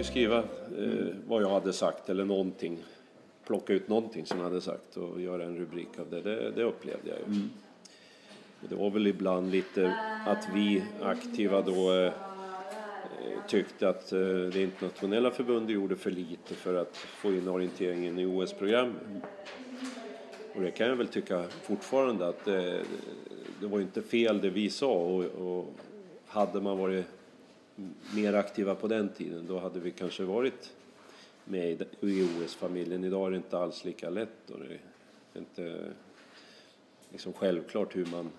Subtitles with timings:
[0.00, 2.78] ju skriva eh, vad jag hade sagt eller någonting.
[3.46, 6.20] Plocka ut någonting som jag hade sagt och göra en rubrik av det.
[6.20, 7.24] Det, det upplevde jag ju.
[7.24, 7.50] Mm.
[8.68, 9.94] Det var väl ibland lite
[10.26, 12.12] att vi aktiva då eh,
[13.48, 14.18] tyckte att eh,
[14.52, 19.02] det internationella förbundet gjorde för lite för att få in orienteringen i OS-programmet.
[20.54, 22.54] Och det kan jag väl tycka fortfarande att eh,
[23.60, 25.74] det var inte fel det vi sa och, och
[26.26, 27.06] hade man varit
[28.14, 30.72] mer aktiva på den tiden då hade vi kanske varit
[31.44, 33.04] med i- OS-familjen.
[33.04, 34.66] Idag är det inte alls lika lätt och det
[35.34, 35.92] är inte
[37.10, 38.30] liksom självklart hur man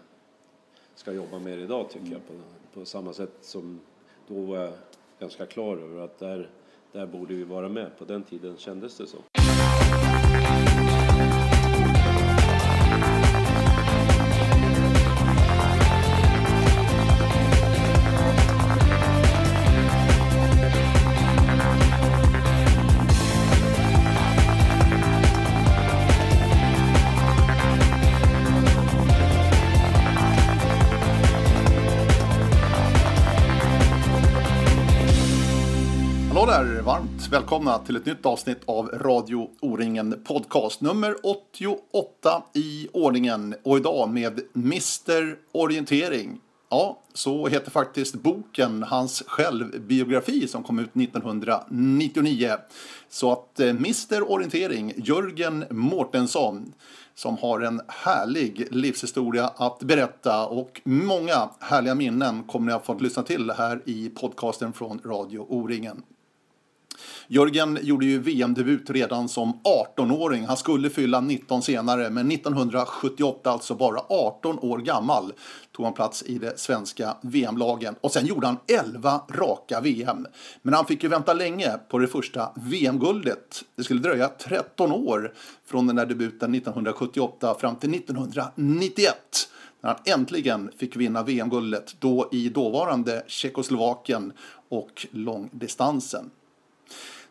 [0.95, 2.27] ska jobba med det idag tycker jag.
[2.27, 2.33] På,
[2.79, 3.79] på samma sätt som
[4.27, 4.73] då var jag
[5.19, 6.49] ganska klar över att där,
[6.91, 7.97] där borde vi vara med.
[7.97, 9.40] På den tiden kändes det så.
[37.31, 40.81] Välkomna till ett nytt avsnitt av Radio O-ringen Podcast.
[40.81, 46.39] Nummer 88 i ordningen och idag med Mr Orientering.
[46.69, 52.51] Ja, så heter faktiskt boken hans självbiografi som kom ut 1999.
[53.09, 56.73] Så att eh, Mr Orientering, Jörgen Mårtensson,
[57.15, 62.99] som har en härlig livshistoria att berätta och många härliga minnen kommer ni att få
[62.99, 66.03] lyssna till här i podcasten från Radio O-ringen.
[67.27, 69.59] Jörgen gjorde ju VM-debut redan som
[69.97, 70.45] 18-åring.
[70.45, 75.33] Han skulle fylla 19 senare, men 1978, alltså bara 18 år gammal,
[75.71, 77.95] tog han plats i det svenska VM-lagen.
[78.01, 80.27] Och sen gjorde han 11 raka VM.
[80.61, 83.63] Men han fick ju vänta länge på det första VM-guldet.
[83.75, 85.33] Det skulle dröja 13 år
[85.65, 89.15] från den där debuten 1978 fram till 1991
[89.81, 94.33] när han äntligen fick vinna VM-guldet, då i dåvarande Tjeckoslovakien
[94.69, 96.31] och långdistansen.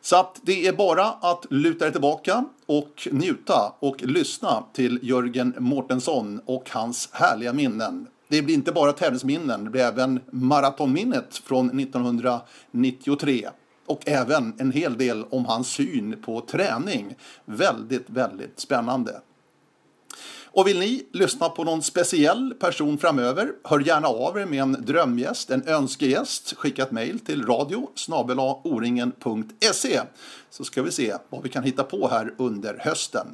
[0.02, 5.54] Så att det är bara att luta er tillbaka och njuta och lyssna till Jörgen
[5.58, 8.06] Mårtensson och hans härliga minnen.
[8.28, 13.48] Det blir inte bara tävlingsminnen, det blir även maratonminnet från 1993
[13.86, 17.14] och även en hel del om hans syn på träning.
[17.44, 19.20] Väldigt, väldigt spännande.
[20.52, 24.72] Och vill ni lyssna på någon speciell person framöver, hör gärna av er med en
[24.72, 26.54] drömgäst, en önskegäst.
[26.56, 27.88] Skicka ett mejl till radio
[28.64, 30.00] oringen.se
[30.50, 33.26] så ska vi se vad vi kan hitta på här under hösten.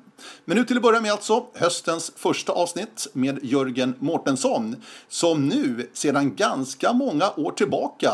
[0.44, 4.76] Men nu till att börja med alltså höstens första avsnitt med Jörgen Mårtensson
[5.08, 8.10] som nu sedan ganska många år tillbaka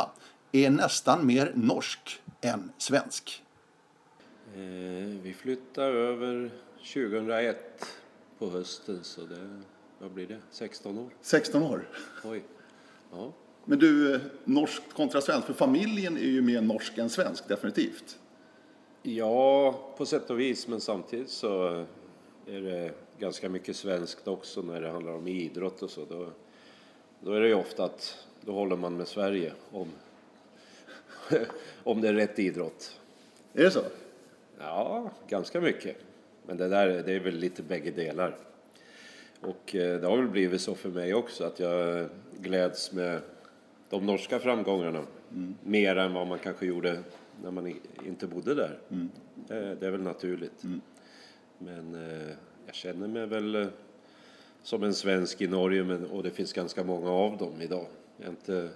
[0.52, 3.42] är nästan mer norsk än svensk.
[4.54, 4.60] Eh,
[5.22, 6.50] vi flyttade över
[6.94, 7.86] 2001
[8.42, 9.60] på hösten så det,
[9.98, 11.10] vad blir det, 16 år?
[11.20, 11.88] 16 år.
[12.24, 12.42] Oj.
[13.12, 13.32] Ja.
[13.64, 18.18] Men du, eh, norsk kontra svensk, för familjen är ju mer norsk än svensk definitivt.
[19.02, 21.66] Ja, på sätt och vis, men samtidigt så
[22.46, 26.04] är det ganska mycket svenskt också när det handlar om idrott och så.
[26.04, 26.30] Då,
[27.20, 29.88] då är det ju ofta att då håller man med Sverige om,
[31.82, 33.00] om det är rätt idrott.
[33.52, 33.82] Är det så?
[34.58, 35.96] Ja, ganska mycket.
[36.46, 38.36] Men det där det är väl lite bägge delar.
[39.40, 42.08] Och eh, det har väl blivit så för mig också att jag
[42.38, 43.20] gläds med
[43.90, 45.04] de norska framgångarna
[45.62, 47.02] mer än vad man kanske gjorde
[47.42, 47.74] när man
[48.06, 48.78] inte bodde där.
[49.34, 50.64] Det, det är väl naturligt.
[51.58, 52.34] Men eh,
[52.66, 53.66] jag känner mig väl eh,
[54.62, 57.86] som en svensk i Norge men, och det finns ganska många av dem idag.
[58.16, 58.68] Jag är inte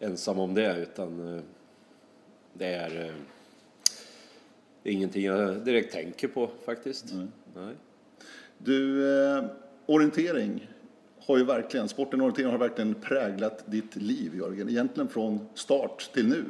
[0.00, 1.42] ensam om det utan
[2.52, 3.14] det är
[4.84, 7.14] det är ingenting jag direkt tänker på faktiskt.
[7.54, 7.74] Nej.
[8.58, 9.44] Du, eh,
[9.86, 10.70] orientering
[11.18, 14.68] har ju verkligen, sporten orientering har verkligen präglat ditt liv Jörgen.
[14.68, 16.44] Egentligen från start till nu.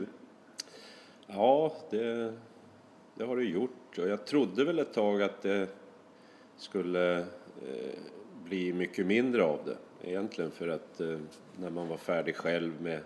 [1.26, 2.32] Ja, det,
[3.14, 3.98] det har det gjort.
[3.98, 5.68] Och jag trodde väl ett tag att det
[6.56, 7.98] skulle eh,
[8.44, 11.18] bli mycket mindre av det egentligen för att eh,
[11.56, 13.00] när man var färdig själv med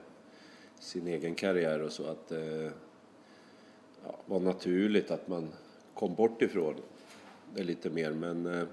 [0.79, 2.73] sin egen karriär och så att det
[4.05, 5.49] ja, var naturligt att man
[5.95, 6.75] kom bort ifrån
[7.55, 8.13] det lite mer.
[8.13, 8.67] Men eh,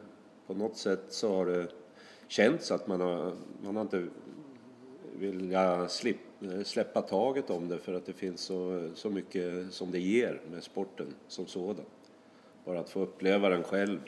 [0.47, 1.67] på något sätt så har det
[2.27, 3.31] känts att man har,
[3.63, 4.07] man har inte
[5.19, 9.91] vilja slip, eh, släppa taget om det för att det finns så, så mycket som
[9.91, 11.85] det ger med sporten som sådan.
[12.65, 13.99] Bara att få uppleva den själv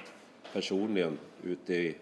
[0.53, 1.95] personligen ute i,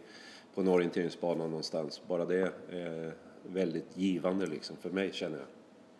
[0.53, 2.01] på en orienteringsbana någonstans.
[2.07, 3.13] Bara det är
[3.43, 5.47] väldigt givande liksom för mig känner jag.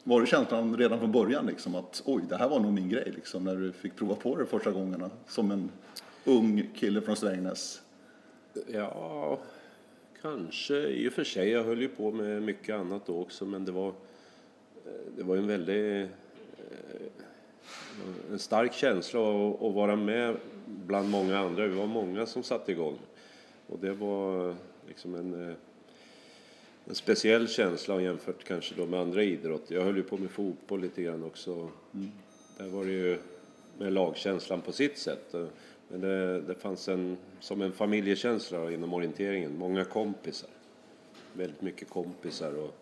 [0.08, 3.12] Var det känslan redan från början liksom att oj, det här var nog min grej
[3.16, 5.72] liksom när du fick prova på det första gångerna som en
[6.26, 7.82] ung kille från Strängnäs?
[8.68, 9.40] Ja,
[10.22, 11.50] kanske i och för sig.
[11.50, 13.94] Jag höll ju på med mycket annat då också men det var, eh,
[15.18, 16.10] det var en väldigt
[16.58, 17.08] eh,
[18.32, 21.68] en stark känsla att, att vara med bland många andra.
[21.68, 22.98] Vi var många som satte igång.
[23.68, 24.56] Och det var eh,
[24.88, 25.56] liksom en,
[26.88, 29.76] en speciell känsla jämfört kanske då med andra idrotter.
[29.76, 31.52] Jag höll ju på med fotboll lite grann också.
[31.94, 32.12] Mm.
[32.58, 33.18] Där var det ju
[33.78, 35.36] med lagkänslan på sitt sätt.
[35.88, 39.58] Men det, det fanns en, som en familjekänsla inom orienteringen.
[39.58, 40.50] Många kompisar.
[41.34, 42.76] Väldigt mycket kompisar och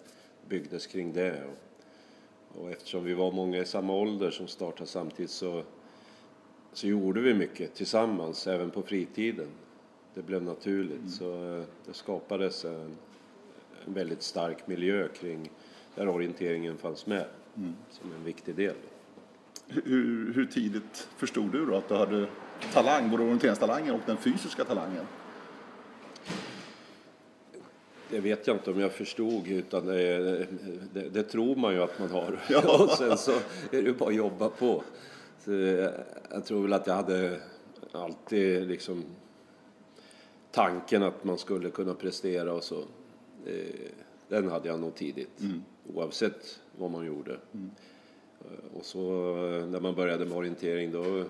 [0.49, 1.43] byggdes kring det.
[1.43, 5.63] Och, och eftersom vi var många i samma ålder som startade samtidigt så,
[6.73, 9.47] så gjorde vi mycket tillsammans, även på fritiden.
[10.13, 10.99] Det blev naturligt.
[10.99, 11.09] Mm.
[11.09, 12.97] Så eh, det skapades en,
[13.87, 15.51] en väldigt stark miljö kring
[15.95, 17.25] där orienteringen fanns med
[17.57, 17.73] mm.
[17.91, 18.75] som en viktig del.
[19.67, 22.27] Hur, hur tidigt förstod du då att du hade
[22.73, 25.05] talang, både orienteringstalangen och den fysiska talangen?
[28.09, 30.47] Det vet jag inte om jag förstod, utan det,
[30.93, 32.39] det, det tror man ju att man har.
[32.49, 32.83] Ja.
[32.83, 33.31] och sen så
[33.71, 34.83] är det bara att jobba på.
[35.39, 35.51] Så
[36.31, 37.39] jag tror väl att jag hade
[37.91, 39.03] alltid liksom
[40.51, 42.83] tanken att man skulle kunna prestera och så.
[43.45, 43.91] Eh,
[44.27, 45.63] den hade jag nog tidigt, mm.
[45.93, 47.37] oavsett vad man gjorde.
[47.53, 47.71] Mm.
[48.73, 48.99] Och så
[49.69, 51.25] när man började med orientering då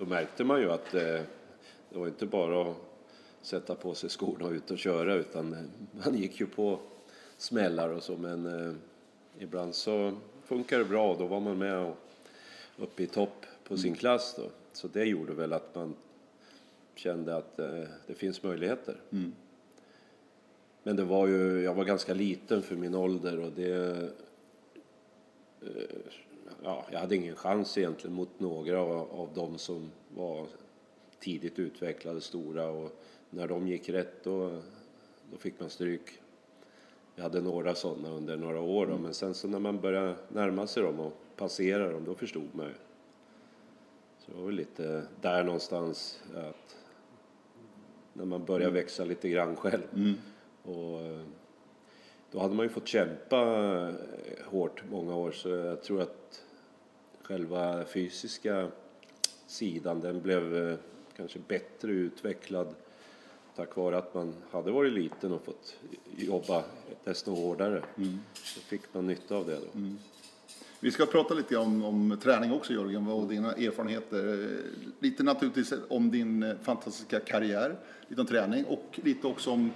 [0.00, 1.20] då märkte man ju att eh,
[1.90, 2.76] det var inte bara att
[3.42, 5.58] sätta på sig skorna och ut och köra utan eh,
[6.04, 6.78] man gick ju på
[7.36, 8.74] smällar och så men eh,
[9.38, 11.96] ibland så funkar det bra då var man med och
[12.78, 13.98] uppe i topp på sin mm.
[13.98, 14.50] klass då.
[14.72, 15.94] Så det gjorde väl att man
[16.94, 18.96] kände att eh, det finns möjligheter.
[19.12, 19.32] Mm.
[20.82, 24.12] Men det var ju, jag var ganska liten för min ålder och det
[25.62, 25.68] eh,
[26.62, 30.46] ja, jag hade ingen chans egentligen mot några av, av dem som var
[31.18, 33.00] tidigt utvecklade, stora och
[33.30, 34.60] när de gick rätt då,
[35.32, 36.20] då fick man stryk.
[37.14, 39.02] Jag hade några sådana under några år då, mm.
[39.02, 42.66] men sen så när man började närma sig dem och passera dem då förstod man
[42.66, 42.74] ju.
[44.18, 46.76] Så det var väl lite där någonstans att
[48.12, 48.74] när man började mm.
[48.74, 49.82] växa lite grann själv.
[49.94, 50.14] Mm.
[50.62, 51.00] Och,
[52.30, 53.36] då hade man ju fått kämpa
[54.44, 56.44] hårt många år så jag tror att
[57.22, 58.70] själva fysiska
[59.46, 60.76] sidan den blev eh,
[61.16, 62.74] kanske bättre utvecklad
[63.56, 65.76] tack vare att man hade varit liten och fått
[66.16, 66.64] jobba
[67.04, 67.82] desto hårdare.
[67.96, 68.18] Mm.
[68.34, 69.78] Så fick man nytta av det då.
[69.78, 69.98] Mm.
[70.80, 74.48] Vi ska prata lite om, om träning också Jörgen och dina erfarenheter.
[74.98, 77.76] Lite naturligtvis om din eh, fantastiska karriär,
[78.08, 79.70] lite om träning och lite också om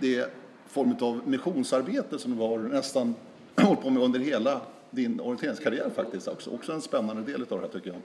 [0.00, 0.30] det
[0.66, 3.14] form av missionsarbete som du har nästan
[3.56, 4.60] hållit på med under hela
[4.90, 6.50] din orienteringskarriär faktiskt också.
[6.50, 8.00] Också en spännande del av det här tycker jag.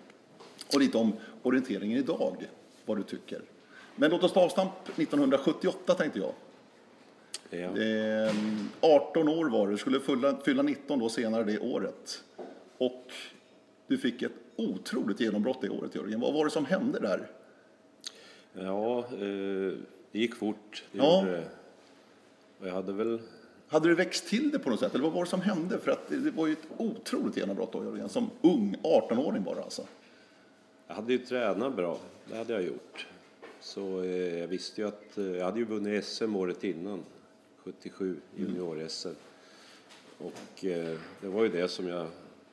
[0.74, 2.36] Och lite om orienteringen idag,
[2.86, 3.42] vad du tycker.
[3.96, 6.34] Men låt oss ta avstamp 1978 tänkte jag.
[7.50, 7.82] Ja.
[7.82, 8.34] Eh,
[8.82, 12.24] 18 år var du, skulle fylla, fylla 19 då senare det året.
[12.78, 13.06] Och
[13.88, 16.20] du fick ett otroligt genombrott det året Jörgen.
[16.20, 17.28] Vad var det som hände där?
[18.54, 19.78] Ja, eh,
[20.12, 20.84] det gick fort.
[20.92, 21.26] Det ja.
[21.26, 21.44] gjorde.
[22.62, 23.20] Och jag hade väl
[23.68, 24.96] hade du växt till det på något sätt?
[24.96, 25.80] Eller vad var det som hände?
[25.80, 29.88] För att det var ju ett otroligt genombrott då, Jörgen, som ung, 18-åring bara alltså.
[30.88, 33.08] Jag hade ju tränat bra, det hade jag gjort.
[33.60, 37.04] Så eh, jag visste ju att, eh, jag hade ju vunnit SM året innan,
[37.64, 39.16] 77, junior-SM.
[40.18, 42.08] Och eh, det var ju det som jag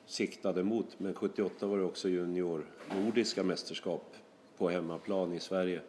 [0.07, 1.00] siktade mot.
[1.00, 4.15] Men 78 var det också junior nordiska mästerskap
[4.59, 5.81] på hemmaplan i Sverige.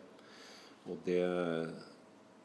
[0.84, 1.68] Och det,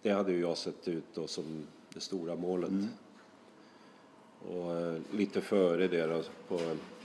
[0.05, 2.71] det hade ju jag sett ut då som det stora målet.
[2.71, 2.89] Mm.
[4.49, 6.61] Och eh, lite före det då, på,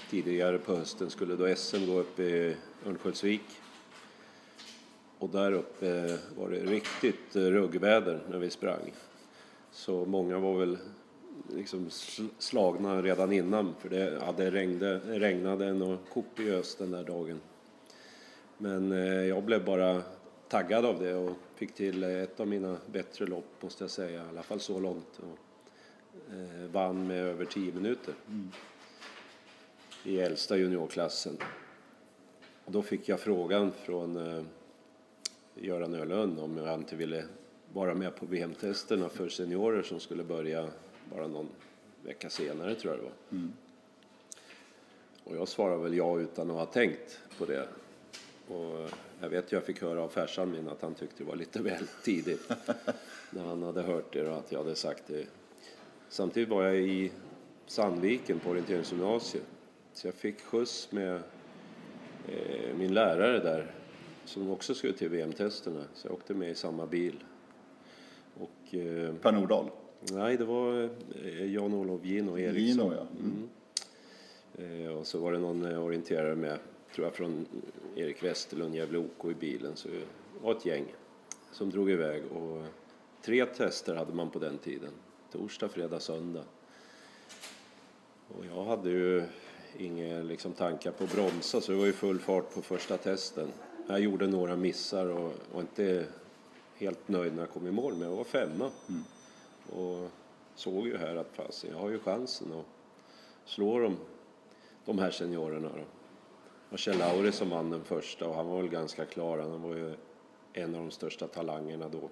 [0.10, 3.42] tidigare på hösten skulle då SM gå upp i Örnsköldsvik.
[5.20, 8.94] Och där uppe var det riktigt eh, ruggväder när vi sprang.
[9.72, 10.78] Så många var väl
[11.56, 11.90] liksom
[12.40, 17.40] slagna redan innan för det ja, det regnade, regnade något kopiöst den där dagen.
[18.58, 20.02] Men eh, jag blev bara
[20.50, 24.30] taggad av det och fick till ett av mina bättre lopp måste jag säga, i
[24.30, 25.20] alla fall så långt.
[25.20, 25.38] Och,
[26.34, 28.52] eh, vann med över 10 minuter mm.
[30.04, 31.38] i äldsta juniorklassen.
[32.66, 34.44] Och då fick jag frågan från eh,
[35.56, 37.26] Göran Ölund om jag inte ville
[37.74, 40.70] vara med på VM-testerna för seniorer som skulle börja
[41.12, 41.50] bara någon
[42.04, 43.38] vecka senare tror jag det var.
[43.40, 43.54] Mm.
[45.24, 47.68] Och jag svarade väl ja utan att ha tänkt på det.
[48.50, 48.90] Och
[49.22, 51.88] jag vet jag fick höra av farsan min att han tyckte det var lite väl
[52.04, 52.50] tidigt.
[53.30, 55.26] när han hade hört det och att jag hade sagt det.
[56.10, 57.12] Samtidigt var jag i
[57.66, 59.44] Sandviken på orienteringsgymnasiet.
[59.94, 61.16] Så jag fick skjuts med
[62.28, 63.72] eh, min lärare där
[64.26, 65.84] som också skulle till VM-testerna.
[65.94, 67.24] Så jag åkte med i samma bil.
[68.40, 69.70] Och, eh, Per Nordahl?
[70.02, 70.90] nej, det var
[71.24, 72.66] eh, Jan-Olof Gino Eriksson.
[72.66, 73.08] Gino, ja.
[73.20, 73.50] Mm.
[74.86, 76.60] Eh, och så var det någon eh, orienterare med,
[76.96, 77.46] tror jag från
[77.96, 79.76] Erik Westerlund, Gävle OK i bilen.
[79.76, 80.04] Så det
[80.42, 80.86] var ett gäng
[81.52, 82.24] som drog iväg.
[82.32, 82.64] Och
[83.22, 84.92] tre tester hade man på den tiden.
[85.32, 86.44] Torsdag, fredag, söndag.
[88.28, 89.24] Och jag hade ju
[89.78, 93.48] inga liksom, tankar på att bromsa så det var ju full fart på första testen.
[93.88, 96.06] Jag gjorde några missar och var inte
[96.76, 98.72] helt nöjd när jag kom i mål men jag var femma.
[99.74, 100.10] Och
[100.56, 102.66] såg ju här att fasen, jag har ju chansen att
[103.46, 103.98] slå dem,
[104.86, 105.70] de här seniorerna.
[105.76, 105.99] Då.
[106.70, 109.38] Och Kjell Lauri som vann den första och han var väl ganska klar.
[109.38, 109.94] Han var ju
[110.54, 112.10] en av de största talangerna då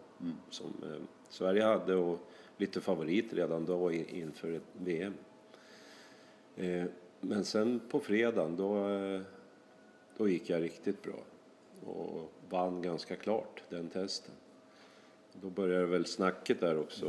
[0.49, 2.19] som eh, Sverige hade och
[2.57, 5.13] lite favorit redan då inför ett VM.
[6.55, 6.83] Eh,
[7.21, 9.21] men sen på fredagen då, eh,
[10.17, 11.19] då gick jag riktigt bra
[11.85, 14.33] och vann ganska klart den testen.
[15.33, 17.05] Då började väl snacket där också.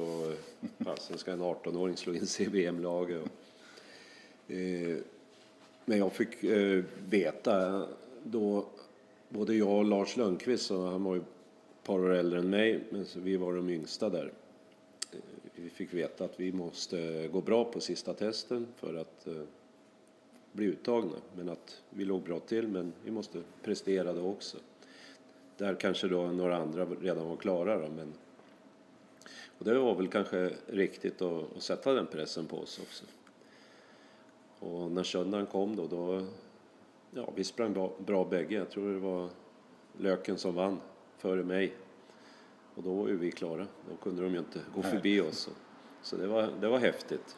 [0.78, 3.22] Fasen ska en 18-åring slå in sig i VM-laget?
[5.88, 7.86] Men jag fick eh, veta
[8.22, 8.66] då,
[9.28, 11.26] både jag och Lars Lundqvist, så han var ju ett
[11.84, 14.32] par år äldre än mig, men så vi var de yngsta där.
[15.12, 15.18] Eh,
[15.54, 19.42] vi fick veta att vi måste gå bra på sista testen för att eh,
[20.52, 21.16] bli uttagna.
[21.36, 24.56] Men att vi låg bra till, men vi måste prestera då också.
[25.56, 28.12] Där kanske då några andra redan var klara då, men
[29.58, 33.04] och det var väl kanske riktigt att, att sätta den pressen på oss också.
[34.60, 36.22] Och när söndagen kom då, då
[37.10, 38.54] ja, vi sprang bra, bra bägge.
[38.54, 39.28] Jag tror det var
[40.00, 40.80] Löken som vann
[41.18, 41.72] före mig.
[42.74, 43.66] Och då var ju vi klara.
[43.90, 44.90] Då kunde de ju inte gå Nej.
[44.90, 45.48] förbi oss.
[46.02, 47.36] Så det var, det var häftigt.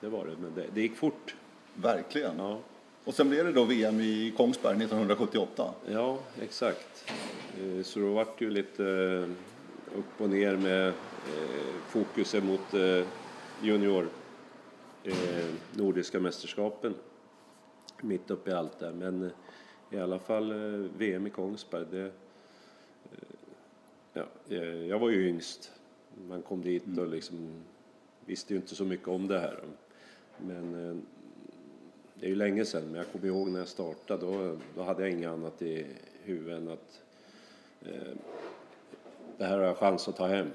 [0.00, 1.34] Det var det, men det, det gick fort.
[1.74, 2.38] Verkligen.
[2.38, 2.58] Ja,
[3.04, 5.74] Och sen blev det då VM i Kongsberg 1978.
[5.86, 7.12] ja exakt.
[7.60, 10.94] Eh, Så då vart ju lite eh, upp och ner med eh,
[11.88, 12.60] fokuset mot
[13.62, 14.08] junior
[15.06, 16.94] eh, nordiska mästerskapen
[18.02, 18.92] mitt uppe i allt där.
[18.92, 19.30] Men eh,
[19.90, 22.10] i alla fall eh, VM i Kongsberg, det, eh,
[24.12, 24.26] ja,
[24.88, 25.72] jag var ju yngst.
[26.28, 27.64] Man kom dit och liksom
[28.24, 29.60] visste ju inte så mycket om det här.
[30.38, 30.72] Men
[32.14, 35.02] det är ju länge sedan, men jag kommer ihåg när jag startade, då, då hade
[35.02, 35.86] jag inget annat i
[36.22, 37.02] huvudet än att
[37.82, 38.16] eh,
[39.38, 40.50] det här har jag chans att ta hem.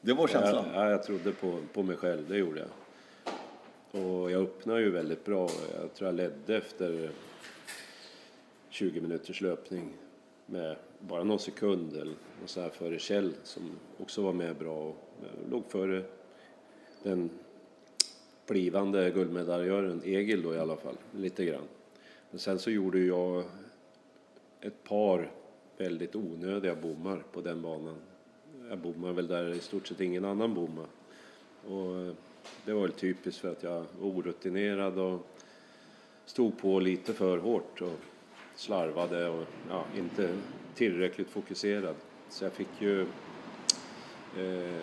[0.00, 0.64] Det var känslan.
[0.72, 2.68] Ja, ja, jag trodde på, på mig själv, det gjorde jag.
[3.92, 5.50] Och jag öppnade ju väldigt bra.
[5.80, 7.10] Jag tror jag ledde efter
[8.70, 9.92] 20 minuters löpning
[10.46, 13.62] med bara någon sekund eller något så här före Kjell som
[13.98, 16.02] också var med bra och jag låg före
[17.02, 17.30] den
[18.46, 21.68] blivande guldmedaljören Egil då i alla fall, lite grann.
[22.30, 23.44] Men sen så gjorde jag
[24.60, 25.30] ett par
[25.76, 27.96] väldigt onödiga bommar på den banan.
[28.68, 30.88] Jag bommade väl där i stort sett ingen annan bommade.
[31.66, 32.16] Och
[32.64, 35.26] det var väl typiskt för att jag var orutinerad och
[36.24, 37.98] stod på lite för hårt och
[38.54, 40.38] slarvade och ja, inte
[40.74, 41.94] tillräckligt fokuserad.
[42.28, 43.00] Så jag fick ju
[44.38, 44.82] eh,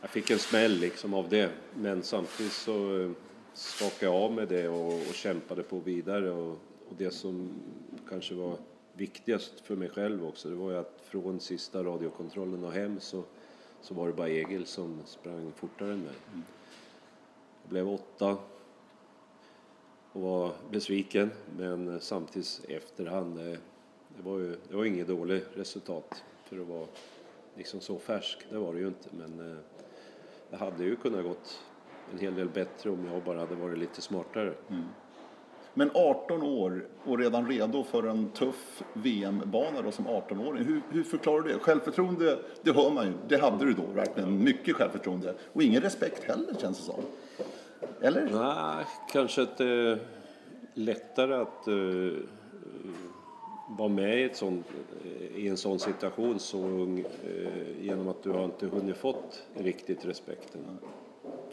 [0.00, 1.50] jag fick en smäll liksom av det.
[1.74, 3.10] Men samtidigt så eh,
[3.54, 6.30] skakade jag av med det och, och kämpade på vidare.
[6.30, 7.50] Och, och det som
[8.08, 8.56] kanske var
[8.92, 13.24] viktigast för mig själv också, det var ju att från sista radiokontrollen och hem så,
[13.86, 16.14] så var det bara Egil som sprang fortare än mig.
[17.62, 18.36] Jag blev åtta
[20.12, 23.58] och var besviken, men samtidigt efterhand, eh,
[24.16, 26.86] det var ju det var inget dåligt resultat för att vara
[27.54, 29.08] liksom så färsk, det var det ju inte.
[29.10, 29.58] Men eh,
[30.50, 31.60] det hade ju kunnat gått
[32.12, 34.54] en hel del bättre om jag bara hade varit lite smartare.
[35.78, 40.64] Men 18 år och redan redo för en tuff VM-bana då som 18-åring.
[40.64, 41.58] Hur, hur förklarar du det?
[41.58, 43.12] Självförtroende, det hör man ju.
[43.28, 44.44] Det hade du då verkligen.
[44.44, 45.34] Mycket självförtroende.
[45.52, 47.00] Och ingen respekt heller känns det som.
[48.00, 48.28] Eller?
[48.32, 49.98] Nej, kanske att det är
[50.74, 52.18] lättare att uh,
[53.68, 54.66] vara med i, ett sånt,
[55.04, 59.42] eh, i en sån situation så ung uh, genom att du har inte hunnit fått
[59.54, 60.60] riktigt respekten.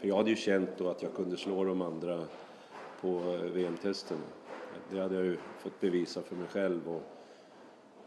[0.00, 2.24] För jag hade ju känt då att jag kunde slå de andra
[3.04, 4.18] på eh, VM-testen.
[4.90, 7.02] Det hade jag ju fått bevisa för mig själv och,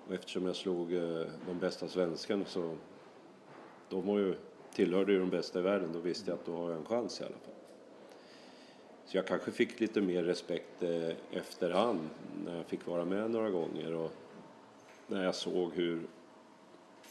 [0.08, 2.76] och eftersom jag slog eh, de bästa svenskarna så
[3.90, 4.36] de var ju,
[4.74, 7.22] tillhörde ju de bästa i världen, då visste jag att då har jag en chans
[7.22, 7.54] i alla fall.
[9.06, 12.10] Så jag kanske fick lite mer respekt eh, efterhand
[12.46, 14.12] när jag fick vara med några gånger och
[15.08, 16.02] när jag såg hur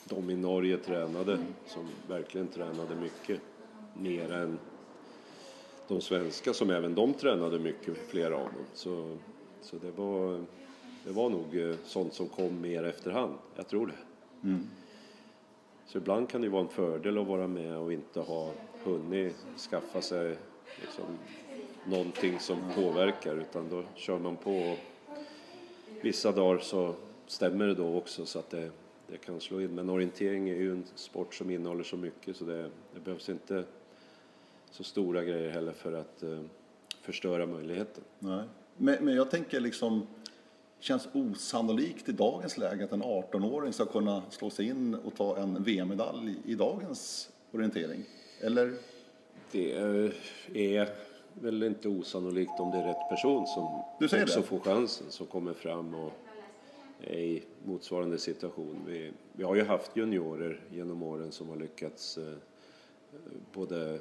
[0.05, 3.41] de i Norge tränade, som verkligen tränade mycket,
[3.95, 4.59] mer än
[5.89, 8.65] de svenska som även de tränade mycket, flera av dem.
[8.75, 9.17] Så,
[9.61, 10.45] så det, var,
[11.05, 13.93] det var nog eh, sånt som kom mer efterhand, jag tror det.
[15.87, 18.51] Så ibland kan det vara en fördel att vara med och inte ha
[18.85, 19.37] hunnit
[19.71, 20.37] skaffa sig
[20.81, 21.05] liksom,
[21.85, 24.57] någonting som påverkar utan då kör man på.
[24.57, 24.79] Och
[26.03, 26.95] vissa dagar så
[27.27, 28.71] stämmer det då också så att det,
[29.07, 29.75] det kan slå in.
[29.75, 33.65] Men orientering är ju en sport som innehåller så mycket så det, det behövs inte
[34.71, 36.41] så stora grejer heller för att eh,
[37.01, 38.05] förstöra möjligheten.
[38.19, 38.45] Nej.
[38.77, 40.07] Men, men jag tänker liksom,
[40.81, 45.37] känns osannolikt i dagens läge att en 18-åring ska kunna slå sig in och ta
[45.37, 48.05] en VM-medalj i dagens orientering?
[48.41, 48.75] Eller?
[49.53, 49.73] Det
[50.77, 50.89] är
[51.41, 54.47] väl inte osannolikt om det är rätt person som Du också det?
[54.47, 56.13] får chansen, som kommer fram och
[57.01, 58.83] är i motsvarande situation.
[58.87, 62.35] Vi, vi har ju haft juniorer genom åren som har lyckats eh,
[63.53, 63.99] både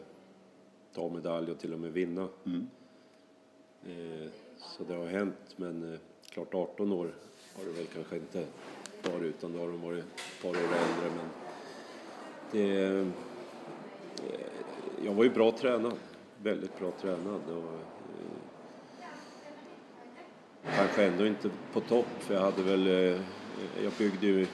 [0.96, 2.28] ta medalj och till och med vinna.
[2.46, 2.68] Mm.
[3.86, 6.00] Eh, så det har hänt, men eh,
[6.30, 7.14] klart 18 år
[7.56, 8.46] har det väl kanske inte
[9.04, 11.16] varit utan då har de varit ett par år äldre.
[11.16, 11.30] Men
[12.52, 13.08] det, eh,
[15.06, 15.94] jag var ju bra tränad,
[16.44, 17.42] väldigt bra tränad.
[17.50, 18.36] Och, eh,
[20.76, 22.88] kanske ändå inte på topp, för jag hade väl,
[23.84, 24.48] jag byggde ju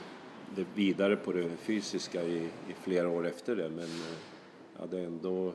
[0.56, 3.88] det vidare på det fysiska i, i flera år efter det, men
[4.74, 5.54] jag hade ändå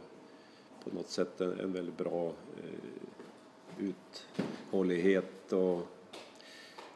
[0.91, 3.89] på något sätt en, en väldigt bra eh,
[4.71, 5.87] uthållighet och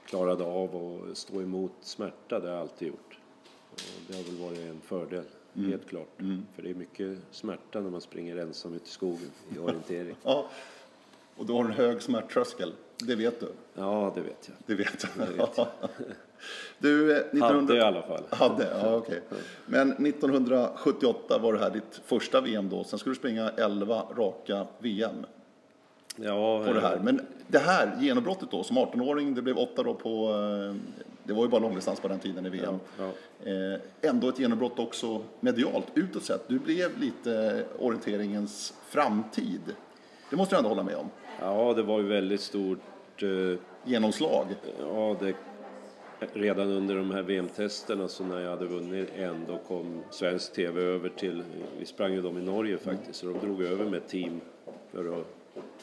[0.04, 3.18] klarade av att stå emot smärta, det har jag alltid gjort.
[3.70, 6.08] Och det har väl varit en fördel, helt klart.
[6.54, 10.16] För det är mycket smärta när man springer ensam ut i skogen i orientering.
[10.22, 10.48] Ja.
[11.40, 13.46] Och du har en hög smärttröskel, det vet du.
[13.74, 14.56] Ja, det vet jag.
[14.66, 15.24] Det vet du.
[15.24, 15.66] Det vet jag.
[16.78, 17.46] du, eh, 1900...
[17.60, 18.22] Hade i alla fall.
[18.30, 19.20] Hade, ja okej.
[19.66, 22.84] Men 1978 var det här ditt första VM då.
[22.84, 25.14] Sen skulle du springa 11 raka VM
[26.16, 27.00] Ja, på det här.
[27.04, 30.30] Men det här genombrottet då, som 18-åring, det blev åtta då på...
[30.30, 30.74] eh,
[31.24, 32.74] Det var ju bara långdistans på den tiden i VM.
[32.98, 33.10] Ja,
[33.44, 36.48] Eh, ändå ett genombrott också medialt, utåt sett.
[36.48, 39.60] Du blev lite orienteringens framtid.
[40.30, 41.10] Det måste du ändå hålla med om.
[41.40, 42.78] ja, det var ju väldigt stort
[43.22, 44.46] eh, Genomslag.
[44.80, 45.34] Ja, det,
[46.32, 50.80] redan under de här VM-testerna så när jag hade vunnit en då kom svensk TV
[50.80, 51.42] över till,
[51.78, 54.40] vi sprang ju dem i Norge faktiskt, så de drog över med ett team
[54.92, 55.26] för att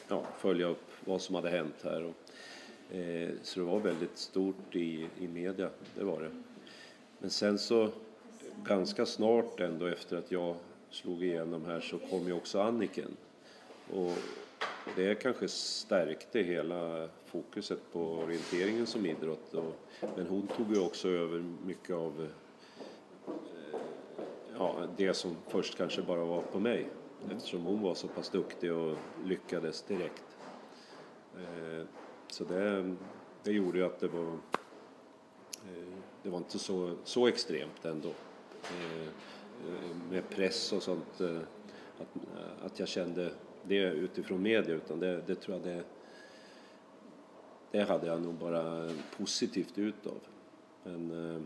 [0.08, 2.04] ja, följa upp vad som hade hänt här.
[2.04, 6.30] Och, eh, så det var väldigt stort i, i media, det var det.
[7.18, 7.88] Men sen så
[8.64, 10.56] ganska snart ändå efter att jag
[10.90, 13.16] slog igenom här så kom ju också Anniken.
[13.92, 14.12] Och
[14.96, 19.54] det kanske stärkte hela fokuset på orienteringen som idrott.
[19.54, 19.76] Och,
[20.16, 22.28] men hon tog ju också över mycket av
[23.28, 23.80] eh,
[24.58, 26.88] ja, det som först kanske bara var på mig.
[27.30, 30.36] Eftersom hon var så pass duktig och lyckades direkt.
[31.36, 31.84] Eh,
[32.30, 32.94] Så det,
[33.42, 34.32] det gjorde ju att det var,
[35.66, 38.08] eh, det var inte så, så extremt ändå.
[38.62, 41.20] Eh, eh Med press och sånt.
[41.20, 41.38] eh,
[42.00, 43.30] Att, att jag kände
[43.68, 45.84] det utifrån media utan det, det tror jag det,
[47.70, 50.18] det hade jag nog bara positivt utav.
[50.84, 51.42] Men eh,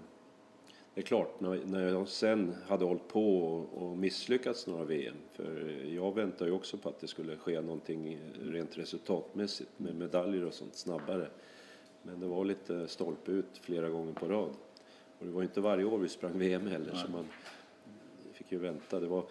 [0.94, 5.16] det är klart, när, när jag sen hade hållit på och, och misslyckats några VM,
[5.32, 10.44] för jag väntade ju också på att det skulle ske någonting rent resultatmässigt med medaljer
[10.44, 11.28] och sånt snabbare.
[12.02, 14.50] Men det var lite stolpe ut flera gånger på rad.
[15.18, 17.26] Och det var inte varje år vi sprang VM heller så man
[18.32, 19.00] fick ju vänta.
[19.00, 19.24] Det var,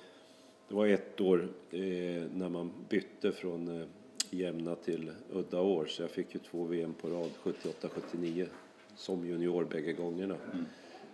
[0.72, 3.88] det var ett år eh, när man bytte från eh,
[4.30, 8.48] jämna till udda år så jag fick ju två VM på rad 78-79
[8.96, 10.36] som junior bägge gångerna.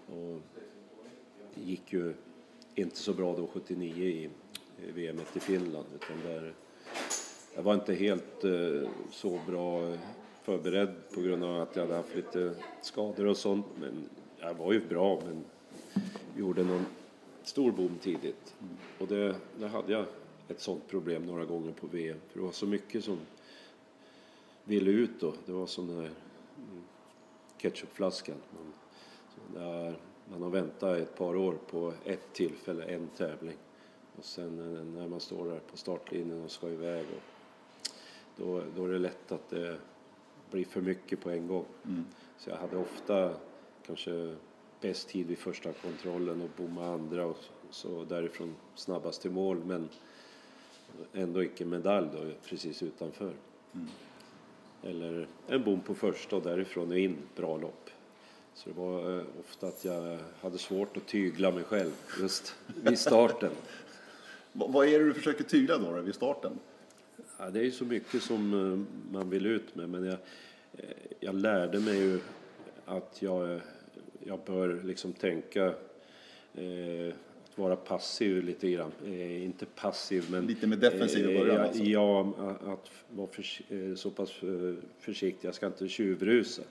[0.07, 0.41] Och
[1.55, 2.13] det gick ju
[2.75, 4.29] inte så bra då 79 i
[4.93, 6.53] VM i Finland utan där
[7.55, 9.93] jag var inte helt eh, så bra
[10.43, 14.73] förberedd på grund av att jag hade haft lite skador och sånt men jag var
[14.73, 15.43] ju bra men
[16.35, 16.85] gjorde någon
[17.47, 18.55] stor bom tidigt.
[18.99, 20.05] Och det, där hade jag
[20.47, 22.17] ett sånt problem några gånger på VM.
[22.27, 23.17] För det var så mycket som
[24.63, 25.33] ville ut då.
[25.45, 26.11] Det var som den här
[26.57, 26.83] mm,
[27.57, 28.35] ketchupflaskan.
[28.51, 28.73] Man,
[29.53, 29.99] där,
[30.31, 33.57] man har väntat ett par år på ett tillfälle, en tävling.
[34.17, 34.55] Och sen
[34.95, 37.05] när man står där på startlinjen och ska iväg.
[37.15, 37.23] Och
[38.35, 39.77] då, då är det lätt att det
[40.51, 41.65] blir för mycket på en gång.
[42.37, 43.33] Så jag hade ofta
[43.85, 44.35] kanske
[44.81, 47.37] bäst tid vid första kontrollen och bomma andra och
[47.69, 49.89] så därifrån snabbast till mål men
[51.13, 53.33] ändå icke medalj då precis utanför.
[54.83, 57.89] Eller en bom på första och därifrån och in bra lopp.
[58.53, 62.99] Så det var eh, ofta att jag hade svårt att tygla mig själv just vid
[62.99, 63.51] starten.
[64.53, 66.59] Va- Vad är det du försöker tygla då, då vid starten?
[67.37, 70.17] Ja, det är ju så mycket som eh, man vill ut med men jag,
[70.73, 72.19] eh, jag lärde mig ju
[72.85, 73.61] att jag,
[74.23, 75.65] jag bör liksom tänka
[76.55, 78.91] eh, att vara passiv lite grann.
[79.05, 80.45] Eh, inte passiv men...
[80.45, 81.83] Lite mer defensiv i början ja, alltså.
[81.83, 82.33] Ja,
[82.73, 85.47] att vara för, eh, så pass eh, försiktig.
[85.47, 86.61] Jag ska inte tjuvrusa.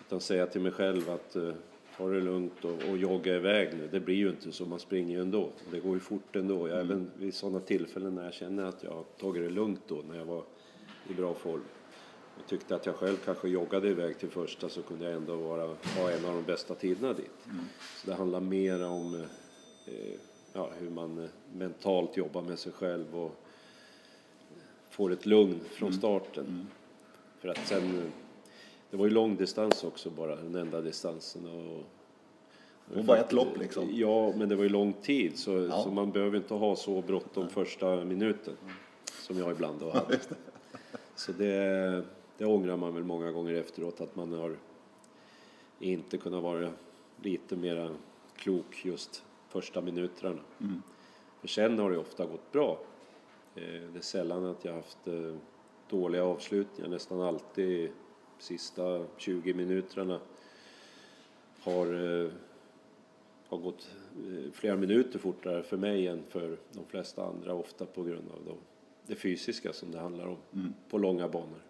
[0.00, 1.52] Utan säga till mig själv att eh,
[1.96, 3.88] ta det lugnt och, och jogga iväg nu.
[3.90, 5.50] Det blir ju inte så, man springer ju ändå.
[5.70, 6.68] Det går ju fort ändå.
[6.68, 10.02] Jag, Även vid sådana tillfällen när jag känner att jag har tagit det lugnt då,
[10.08, 10.44] när jag var
[11.10, 11.62] i bra form.
[12.36, 15.66] Jag tyckte att jag själv kanske joggade iväg till första så kunde jag ändå vara,
[15.66, 17.30] ha en av de bästa tiderna dit.
[18.02, 19.14] Så det handlar mer om
[19.86, 20.14] eh,
[20.52, 23.36] ja, hur man eh, mentalt jobbar med sig själv och
[24.90, 26.66] får ett lugn från starten.
[27.38, 28.04] För att sen, eh,
[28.90, 31.46] det var ju lång distans också bara, den enda distansen.
[31.46, 31.84] Och,
[32.98, 33.88] Och bara ett lopp liksom.
[33.92, 35.82] Ja, men det var ju lång tid så, Ja.
[35.82, 38.54] så man behöver inte ha så bråttom första minuten.
[39.22, 40.18] Som jag ibland då hade.
[41.16, 42.02] Så det,
[42.38, 44.56] det ångrar man väl många gånger efteråt att man har
[45.78, 46.70] inte kunnat vara
[47.22, 47.96] lite mera
[48.36, 50.40] klok just första minuterna.
[51.40, 52.78] För sen har det ofta gått bra.
[53.54, 55.34] Eh, Det är sällan att jag haft eh,
[55.90, 57.90] dåliga avslutningar, nästan alltid
[58.38, 60.20] sista 20 minuterna
[61.60, 62.30] har, eh,
[63.48, 63.88] har gått
[64.52, 68.56] flera minuter fortare för mig än för de flesta andra, ofta på grund av de,
[69.06, 70.36] det fysiska som det handlar om
[70.90, 71.60] på långa banor.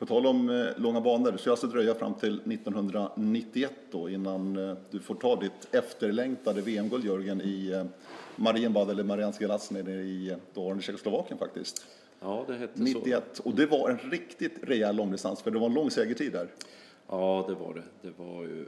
[0.00, 4.56] På tal om eh, långa banor, det ska alltså dröja fram till 1991 då innan
[4.56, 7.84] eh, du får ta ditt efterlängtade VM-guld Jörgen i eh,
[8.36, 11.86] Marienbad eller Marianska Galac nere i dåvarande Tjeckoslovakien faktiskt.
[12.20, 12.82] Ja, det hette så.
[12.82, 16.48] 91 och det var en riktigt rejäl långdistans för det var en lång segertid där.
[17.08, 18.08] Ja, det var det.
[18.08, 18.66] Det var ju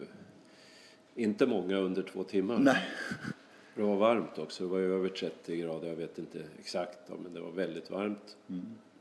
[1.14, 2.58] inte många under två timmar.
[2.58, 2.82] Nej.
[3.74, 4.64] Det var varmt också.
[4.64, 5.88] Det var över 30 grader.
[5.88, 8.36] Jag vet inte exakt, men det var väldigt varmt.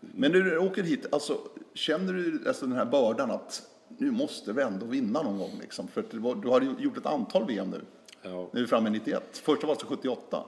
[0.01, 1.37] Men när du åker hit, alltså,
[1.73, 5.87] känner du alltså, den här bördan att nu måste vi ändå vinna någon gång liksom?
[5.87, 7.81] För var, du har gjort ett antal VM nu.
[8.21, 9.37] Ja, Nu är vi framme i 91.
[9.37, 10.43] Första var alltså 78.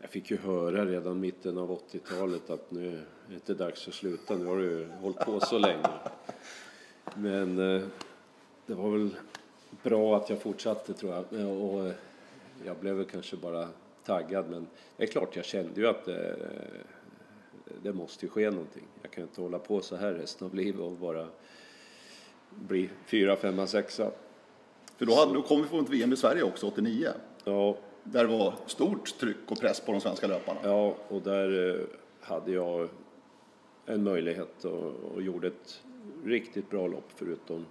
[0.00, 3.94] jag fick ju höra redan mitten av 80-talet att nu är det inte dags att
[3.94, 4.36] sluta.
[4.36, 5.86] Nu har du hållit på så länge.
[7.14, 7.82] Men eh,
[8.66, 9.16] det var väl
[9.82, 11.40] bra att jag fortsatte tror jag.
[11.40, 11.92] Eh, Och eh,
[12.66, 13.68] jag blev väl kanske bara
[14.04, 14.50] taggad.
[14.50, 16.08] Men det är klart, jag kände ju att
[17.82, 18.86] det, måste ju ske någonting.
[19.02, 21.28] Jag kan inte hålla på så här resten av livet och bara
[22.50, 24.10] bli fyra, femma, sexa.
[24.96, 27.08] För då, hade, då kom vi få ett VM i Sverige också, 89.
[27.44, 30.60] Ja, Där det var stort tryck och press på de svenska löparna.
[30.62, 31.86] Ja, och där eh,
[32.20, 32.88] hade jag
[33.86, 35.82] en möjlighet och, och gjorde ett
[36.24, 37.66] riktigt bra lopp förutom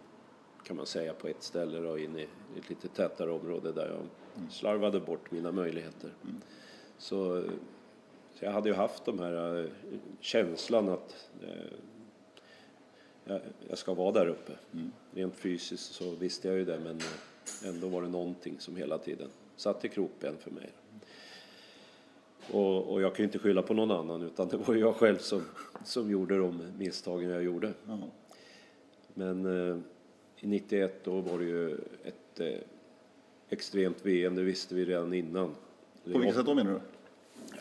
[0.64, 4.06] kan man säga på ett ställe då in i ett lite tätare område där jag
[4.52, 6.14] slarvade bort mina möjligheter.
[6.98, 7.44] Så, eh,
[8.40, 9.70] så jag hade ju haft de här eh,
[10.20, 13.38] känslan att eh,
[13.70, 14.54] jag, ska vara där uppe.
[15.12, 18.98] Rent fysiskt så visste jag ju det men eh, ändå var det någonting som hela
[18.98, 20.70] tiden satte krokben för mig.
[22.52, 24.96] Och, och jag kan ju inte skylla på någon annan utan det var ju jag
[24.96, 25.42] själv som,
[25.86, 27.74] som gjorde de misstagen jag gjorde.
[27.88, 28.00] Ja.
[29.14, 29.78] Men eh,
[30.40, 32.60] i 91 då var det ju ett eh,
[33.50, 35.56] extremt VM, det visste vi redan innan.
[36.04, 36.80] På vilket sätt då menar du?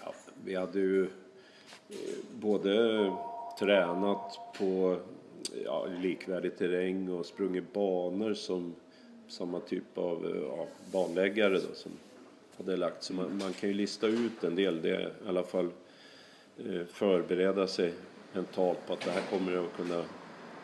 [0.05, 0.15] Ja,
[0.49, 1.03] vi hade ju
[1.89, 1.97] eh,
[2.33, 3.13] både
[3.59, 4.99] tränat på
[5.65, 8.75] ja, likvärdig terräng och sprungit banor som
[9.29, 11.93] samma typ av eh, ja, banläggare då, som
[12.57, 13.03] hade lagt.
[13.03, 15.71] Så man, man kan ju lista ut en del, det är i alla fall
[16.59, 17.93] eh, förbereda sig
[18.33, 20.05] mentalt på att det här kommer att kunna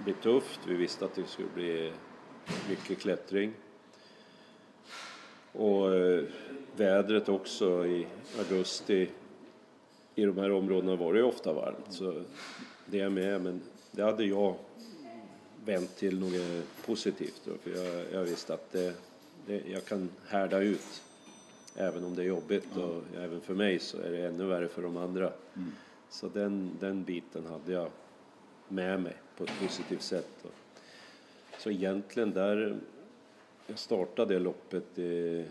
[0.04, 0.60] bli tufft.
[0.68, 1.92] Vi visste att det skulle bli
[2.68, 3.52] mycket klättring.
[5.52, 6.24] Och eh,
[6.76, 8.06] vädret också i
[8.38, 9.08] augusti
[10.14, 11.86] i de här områdena var det ju ofta varmt.
[11.88, 12.22] Så
[12.86, 14.54] det är med, men det hade jag
[15.64, 17.40] vänt till något positivt.
[17.44, 18.94] Då, för jag, jag visste att det,
[19.46, 21.02] det, jag kan härda ut.
[21.76, 24.82] Även om det är jobbigt och även för mig så är det ännu värre för
[24.82, 25.32] de andra.
[26.10, 27.88] Så den, den biten hade jag
[28.68, 30.30] med mig på ett positivt sätt.
[30.42, 30.50] Och,
[31.58, 32.76] så egentligen där
[33.66, 35.44] jag startade loppet eh,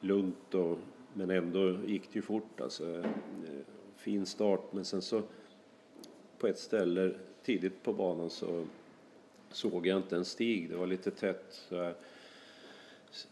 [0.00, 0.78] lugnt och,
[1.14, 2.98] men ändå gick det ju fort alltså.
[2.98, 3.04] Eh,
[3.96, 5.22] fin start men sen så
[6.38, 8.66] på ett ställe tidigt på banan så
[9.52, 10.70] såg jag inte en stig.
[10.70, 11.44] Det var lite tätt.
[11.50, 11.94] Så jag,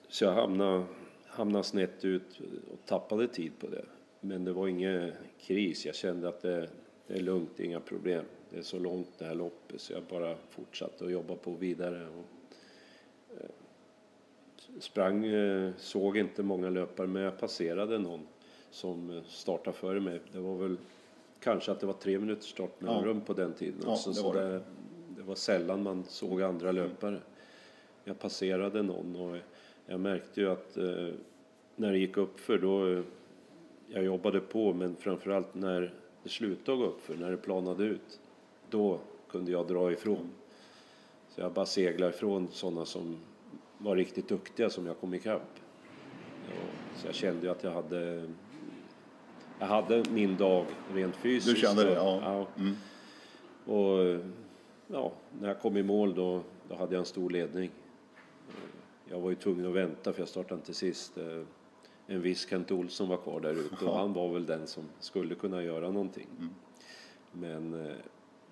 [0.09, 0.85] så jag hamnade,
[1.27, 2.41] hamnade snett ut
[2.73, 3.85] och tappade tid på det.
[4.21, 5.87] Men det var ingen kris.
[5.87, 6.69] Jag kände att det,
[7.07, 8.25] det är lugnt, inga problem.
[8.51, 12.09] Det är så långt det här loppet så jag bara fortsatte att jobba på vidare.
[12.09, 12.25] Och,
[14.81, 18.21] sprang, eh, såg inte många löpare men jag passerade någon
[18.71, 20.21] som eh, startade före mig.
[20.33, 20.77] Det var väl
[21.41, 24.11] kanske att det var tre minuters startmellanrum på den tiden Ja, också.
[24.11, 24.49] det så var det.
[24.49, 24.63] det,
[25.17, 27.19] det var sällan man såg andra löpare.
[28.05, 29.37] Jag passerade någon och
[29.87, 31.09] jag märkte ju att eh,
[31.77, 33.03] när det gick upp för då
[33.87, 38.21] jag jobbade på men framförallt när det slutade gå upp för när det planade ut
[38.71, 40.31] då kunde jag dra ifrån.
[41.29, 43.17] Så jag bara seglade ifrån sådana som
[43.83, 45.59] var riktigt duktiga som jag kom ikapp.
[46.49, 46.55] Ja,
[46.97, 48.31] så jag kände ju att jag hade
[49.59, 51.55] jag hade min dag rent fysiskt.
[51.57, 52.47] Du kände det, och- ja.
[52.59, 52.75] Mm.
[53.67, 54.21] Och
[54.87, 57.71] ja, när jag kom i mål då, då hade jag en stor ledning.
[59.11, 61.19] Jag var ju tvungen att vänta för jag startade inte sist.
[61.19, 61.43] Eh,
[62.07, 65.35] En viss Kent Olsson var kvar där ute och han var väl den som skulle
[65.35, 66.27] kunna göra någonting.
[67.33, 67.93] Men eh,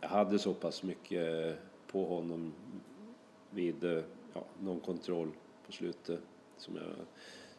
[0.01, 1.57] jag hade så pass mycket
[1.93, 2.53] på honom
[3.51, 4.03] vid eh,
[4.35, 5.31] ja, någon kontroll
[5.67, 6.21] på slutet.
[6.57, 6.85] Som jag,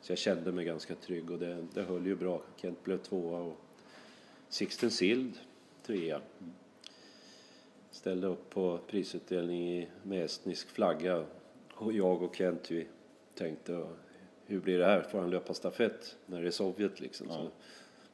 [0.01, 2.41] så jag kände mig ganska trygg och det, det höll ju bra.
[2.55, 3.57] Kent blev tvåa och
[4.49, 5.39] Sixten Sild
[5.85, 6.21] trea.
[7.91, 11.25] Ställde upp på prisutdelning med estnisk flagga.
[11.73, 12.87] Och jag och Kent vi
[13.35, 13.85] tänkte
[14.45, 15.01] hur blir det här?
[15.01, 17.27] Får han löpa stafett när det är Sovjet liksom?
[17.29, 17.47] Så,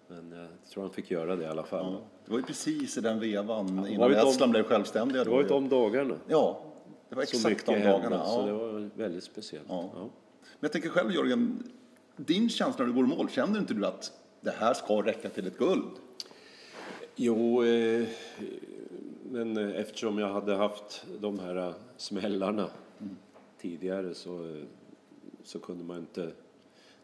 [0.08, 1.94] men jag tror han fick göra det i alla fall.
[1.94, 2.00] Ja.
[2.26, 5.24] Det var ju precis i den vevan var innan de- Estland blev självständiga.
[5.24, 5.48] Det var ju.
[5.48, 6.16] de dagarna.
[6.28, 6.62] Ja,
[7.10, 8.26] det var Så exakt mycket de dagarna.
[8.26, 8.46] så Ja.
[8.46, 9.66] det var väldigt speciellt.
[9.70, 9.90] Ja.
[9.96, 10.00] Ja.
[10.02, 10.10] Men
[10.60, 11.72] jag tänker själv Jörgen,
[12.16, 15.30] din känsla när du går i mål, känner inte du att det här ska räcka
[15.30, 15.92] till ett guld?
[17.16, 18.08] Jo, eh,
[19.32, 22.70] men eftersom jag hade haft de här smällarna
[23.62, 24.62] tidigare så,
[25.44, 26.32] så kunde man inte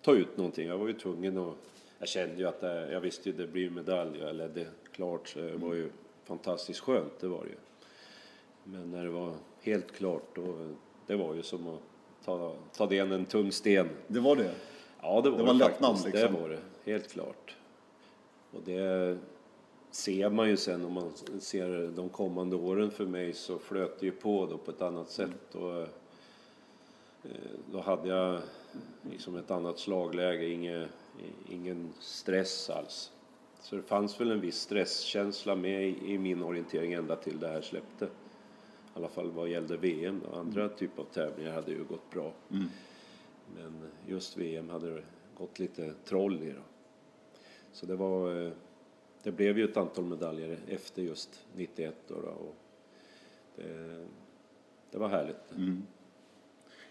[0.02, 0.68] ta ut någonting.
[0.68, 1.54] Jag var ju tvungen att...
[2.00, 4.20] Jag kände ju att det, jag visste ju det blir medalj.
[4.20, 5.90] Jag ledde klart så det var ju
[6.26, 7.56] fantastiskt skönt, det var det ju.
[8.64, 10.56] Men när det var helt klart då,
[11.08, 11.80] det var ju som att
[12.26, 13.90] ta, ta det en tung sten.
[14.08, 14.54] Det var det?
[15.02, 16.16] Ja, det var Det det, var en lättnad, faktiskt.
[16.16, 16.34] liksom.
[16.34, 17.56] Det var det, helt klart.
[18.52, 19.18] Och det
[19.92, 24.06] ser man ju sen om man ser de kommande åren för mig så flöt det
[24.06, 25.56] ju på då på ett annat sätt.
[25.56, 25.88] Och, eh,
[27.72, 28.42] då hade jag
[29.12, 30.88] liksom ett annat slagläge, inge,
[31.50, 33.12] ingen stress alls.
[33.62, 37.62] Så det fanns väl en viss stresskänsla med i min orientering ända till det här
[37.62, 38.08] släppte.
[38.94, 40.22] I alla fall vad gällde VM.
[40.26, 40.36] Då.
[40.40, 42.34] Andra typer av tävlingar hade ju gått bra.
[43.56, 45.04] Men just VM hade det
[45.38, 46.62] gått lite troll i då.
[47.72, 48.46] Så det var...
[48.46, 48.52] eh,
[49.24, 52.16] Det blev ju ett antal medaljer efter just 91 då.
[52.22, 52.56] då och
[53.56, 54.06] det,
[54.92, 55.52] det var härligt.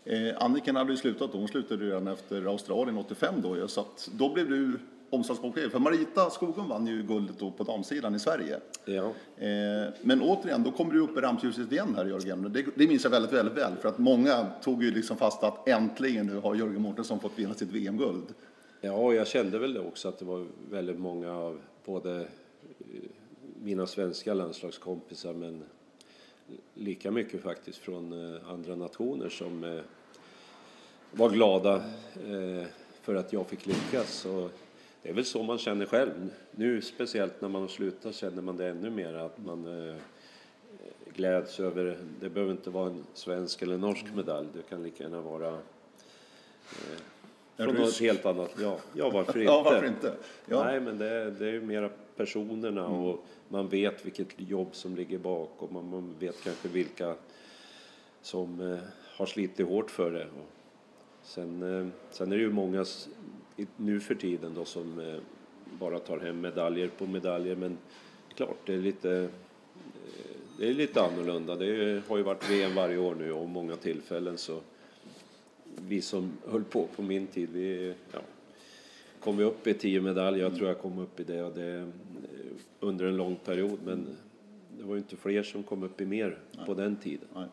[0.05, 4.33] Eh, Anniken hade ju slutat då, hon slutade redan efter Australien 85 då så då
[4.35, 4.79] blev du
[5.13, 5.71] omslagsboken.
[5.71, 8.61] För Marita Skogen vann ju guldet då på damsidan i Sverige.
[8.85, 12.53] Ja, Eh, men återigen, då kommer du upp i rampljuset igen här Jörgen.
[12.53, 15.69] Det, det minns jag väldigt, väldigt väl, för att många tog ju liksom fast att
[15.69, 18.35] äntligen nu har Jörgen Mårtensson fått vinna sitt VM-guld.
[18.81, 22.27] ja jag kände väl det också att det var väldigt många av både eh,
[23.63, 25.63] mina svenska landslagskompisar men
[26.75, 29.83] lika mycket faktiskt från eh, andra nationer som
[31.11, 31.83] var glada
[33.03, 34.27] för att jag fick lyckas.
[34.27, 34.51] Och
[35.03, 36.31] det är väl så man känner själv.
[36.51, 39.95] Nu speciellt när man har slutat känner man det ännu mer att man eh,
[41.15, 45.21] gläds över, det behöver inte vara en svensk eller norsk medalj, det kan lika gärna
[45.21, 46.99] vara eh,
[47.57, 48.01] från något rysk.
[48.01, 48.51] helt annat.
[48.61, 49.53] Ja, ja varför inte?
[49.53, 50.15] Ja, varför inte?
[50.47, 50.57] Ja.
[50.63, 50.67] Mm.
[50.73, 54.97] Nej, men det, är- det är ju mera personerna och man vet vilket jobb som
[54.97, 57.15] ligger bakom och man vet kanske vilka
[58.23, 58.79] som eh,
[59.17, 60.25] har slitit hårt för det.
[60.27, 60.49] Och
[61.23, 62.85] sen, eh, sen är det ju många
[63.77, 65.19] nu för tiden då som eh,
[65.79, 67.79] bara tar hem medaljer på medaljer men
[68.35, 69.29] klart det är lite eh,
[70.59, 71.57] det är lite annorlunda.
[71.57, 74.61] Det har ju varit VM varje år nu och många tillfällen så
[75.89, 78.21] vi som höll på på min tid, vi ja,
[79.21, 80.43] kom vi upp i tio medaljer.
[80.43, 81.87] Jag tror jag kom upp i det, och det eh,
[82.81, 83.79] under en lång period.
[83.85, 84.07] Men
[84.79, 87.29] det var ju inte fler som kom upp i mer på den tiden.
[87.35, 87.47] Nej.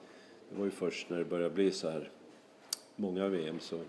[0.50, 2.10] Det var ju först när det började bli så här
[2.96, 3.80] många VM så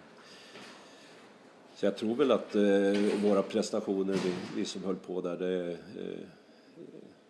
[1.80, 5.70] så jag tror väl att eh, våra prestationer, vi, vi som höll på där, det,
[5.70, 5.76] eh,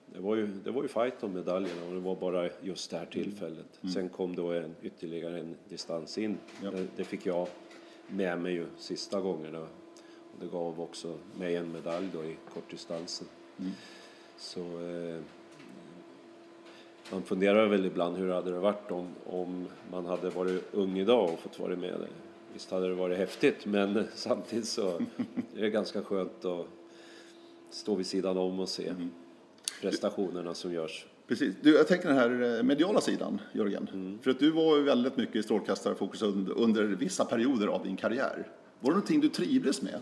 [0.06, 2.98] det, var ju, det var ju fight om medaljerna och det var bara just det
[2.98, 3.66] här tillfället.
[3.94, 6.38] Sen kom då en, ytterligare en distans in.
[6.62, 6.70] Ja.
[6.70, 7.48] Det, det fick jag
[8.08, 9.60] med mig ju sista gångerna.
[9.60, 13.28] Och det gav också mig en medalj då i kortdistansen.
[14.36, 15.20] Så eh,
[17.12, 21.32] man funderar väl ibland hur hade det varit om, om man hade varit ung idag
[21.32, 22.06] och fått vara med.
[22.52, 24.88] Visst hade det varit häftigt men samtidigt så
[25.56, 26.66] är det ganska skönt att
[27.70, 28.94] stå vid sidan om och se
[29.80, 31.06] prestationerna som görs.
[31.26, 31.54] Precis.
[31.62, 33.88] Du, jag tänker den här eh, mediala sidan, Jörgen.
[33.92, 34.18] Mm.
[34.22, 37.96] För att du var ju väldigt mycket i strålkastarfokus under, under vissa perioder av din
[37.96, 38.48] karriär.
[38.80, 40.00] Var det någonting du trivdes med?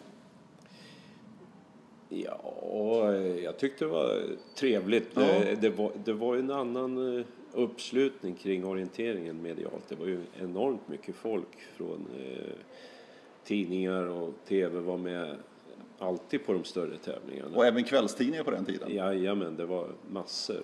[2.08, 4.22] Ja, jag tyckte det var
[4.54, 5.08] trevligt.
[5.14, 5.20] Ja.
[5.20, 9.88] Det, det, var, det var en annan eh, uppslutning kring orienteringen medialt.
[9.88, 12.54] Det var ju enormt mycket folk från eh,
[13.44, 15.36] tidningar och tv var med
[15.98, 17.56] alltid på de större tävlingarna.
[17.56, 18.94] Och även kvällstidningar på den tiden.
[18.94, 20.62] Jajamän, det var massor.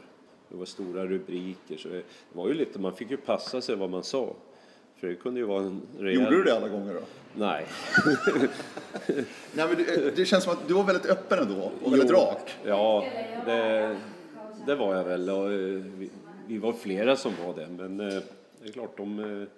[0.49, 1.77] Det var stora rubriker.
[1.77, 4.35] Så det var ju lite, man fick ju passa sig vad man sa.
[4.97, 6.23] För det kunde ju vara en rejäl...
[6.23, 7.01] Gjorde du det alla gånger då?
[7.35, 7.66] Nej.
[9.53, 12.16] Nej, men det, det känns som att du var väldigt öppen ändå och väldigt Jo.
[12.16, 12.51] rak.
[12.64, 13.05] Ja,
[13.47, 13.97] det,
[14.66, 15.31] det var jag väl.
[15.31, 15.83] Och, eh,
[16.47, 17.69] vi, var flera som var det.
[17.69, 18.23] Men eh,
[18.63, 19.49] det är klart, de, eh,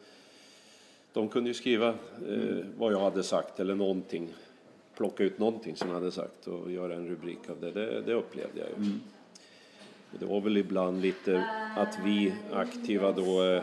[1.12, 4.34] de kunde ju skriva eh, vad jag hade sagt eller någonting.
[4.96, 7.70] Plocka ut någonting som jag hade sagt och göra en rubrik av det.
[7.70, 8.74] Det, det upplevde jag ju.
[8.76, 9.00] Men
[10.10, 11.44] Det var väl ibland lite
[11.76, 13.62] att vi aktiva då eh,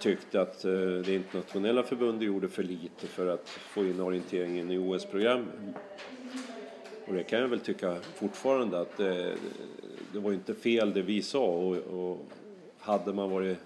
[0.00, 0.62] tyckte att
[1.04, 5.54] det internationella förbundet gjorde för lite för att få in orienteringen i OS-programmet.
[7.08, 9.36] Och det kan jag väl tycka fortfarande att det,
[10.12, 12.18] det var inte fel det vi sa och, och
[12.78, 13.58] hade man varit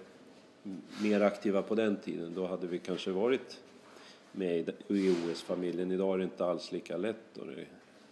[1.01, 3.59] mer aktiva på den tiden då hade vi kanske varit
[4.31, 5.91] med i, OS-familjen.
[5.91, 7.67] Idag är det inte alls lika lätt och det är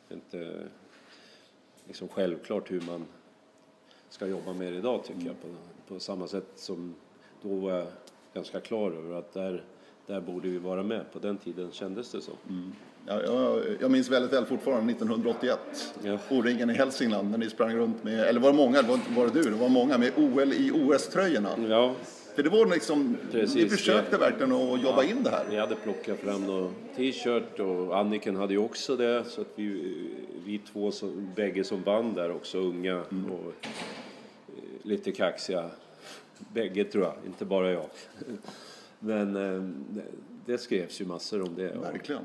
[0.09, 0.67] inte
[1.87, 3.05] liksom självklart hur man
[4.09, 5.41] ska jobba med det idag tycker jag.
[5.41, 5.47] På,
[5.93, 6.95] på samma sätt som
[7.41, 7.87] då var jag
[8.33, 9.63] ganska klar över att där,
[10.05, 11.11] där borde vi vara med.
[11.13, 12.31] På den tiden kändes det så.
[12.49, 12.71] Mm.
[13.05, 15.59] Ja, jag, jag minns väldigt väl fortfarande 1981.
[16.03, 16.17] Ja.
[16.29, 19.33] O-ringen i Hälsingland när ni sprang runt med, eller var det många, var, var det
[19.33, 19.43] du?
[19.49, 21.49] Det var många med OL i OS-tröjorna.
[21.69, 21.95] Ja,
[22.35, 25.45] För det var liksom, Precis, ni försökte verkligen att jobba in det här.
[25.49, 29.23] Vi hade plockat fram någon t-shirt och Anniken hade ju också det.
[29.27, 29.97] Så att vi,
[30.45, 33.71] vi två, som, bägge som vann där också, unga och eh,
[34.83, 35.69] lite kaxiga.
[36.53, 37.85] Bägge tror jag, inte bara jag.
[38.99, 40.01] Men eh, det-
[40.45, 41.67] det skrevs ju massor om det.
[41.81, 42.21] Verkligen.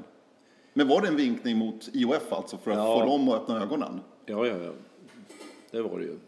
[0.78, 3.00] Men var det en vinkning mot IOF alltså för att Ja.
[3.00, 4.00] få dem att öppna ögonen?
[4.26, 4.72] ja, ja, ja.
[5.70, 6.18] Det var det ju.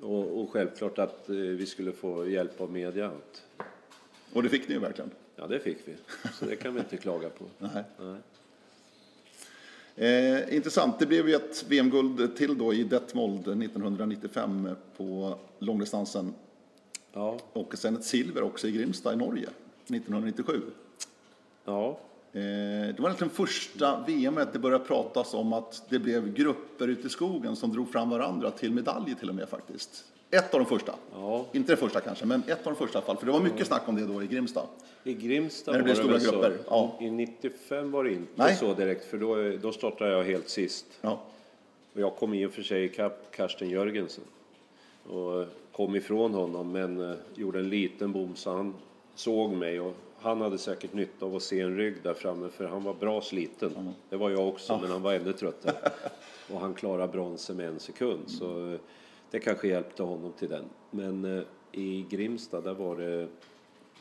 [0.00, 3.10] Och, och självklart att eh, vi skulle få hjälp av media.
[4.32, 5.10] Och det fick ni ju verkligen.
[5.36, 5.94] ja, det fick vi.
[6.32, 7.44] Så det kan vi inte klaga på.
[7.58, 7.84] Nej.
[8.00, 8.16] Nej.
[9.96, 10.98] Eh, intressant.
[10.98, 16.34] Det blev ju ett VM-guld till då i Detmold 1995 på långdistansen
[17.12, 19.48] Ja, och sen ett silver också i Grimsta i Norge
[19.86, 20.60] 1997.
[21.64, 21.98] ja,
[22.40, 27.10] det var egentligen första VMet det började pratas om att det blev grupper ute i
[27.10, 30.04] skogen som drog fram varandra till medaljer till och med faktiskt.
[30.30, 30.94] Ett av de första.
[31.12, 31.46] ja.
[31.52, 33.16] Inte det första kanske, men ett av de första i alla fall.
[33.16, 34.62] För det var mycket snack om det då i Grimsta.
[35.04, 36.96] I Grimsta När det blev stora grupper, ja.
[37.00, 38.56] I 95 var det inte Nej.
[38.56, 40.86] så direkt för då, då startade jag helt sist.
[41.00, 41.20] Ja.
[41.94, 44.24] Och jag kom i och för sig ikapp Karsten Jörgensen.
[45.08, 48.74] Och eh, kom ifrån honom men eh, gjorde en liten bom så han
[49.14, 52.66] såg mig och han hade säkert nytta av att se en rygg där framme för
[52.66, 53.94] han var bra sliten.
[54.08, 55.90] Det var jag också men han var ännu tröttare.
[56.52, 58.80] och han klarade bronsen med en sekund så eh,
[59.30, 60.64] det kanske hjälpte honom till den.
[60.90, 63.28] Men eh, i Grimsta där var det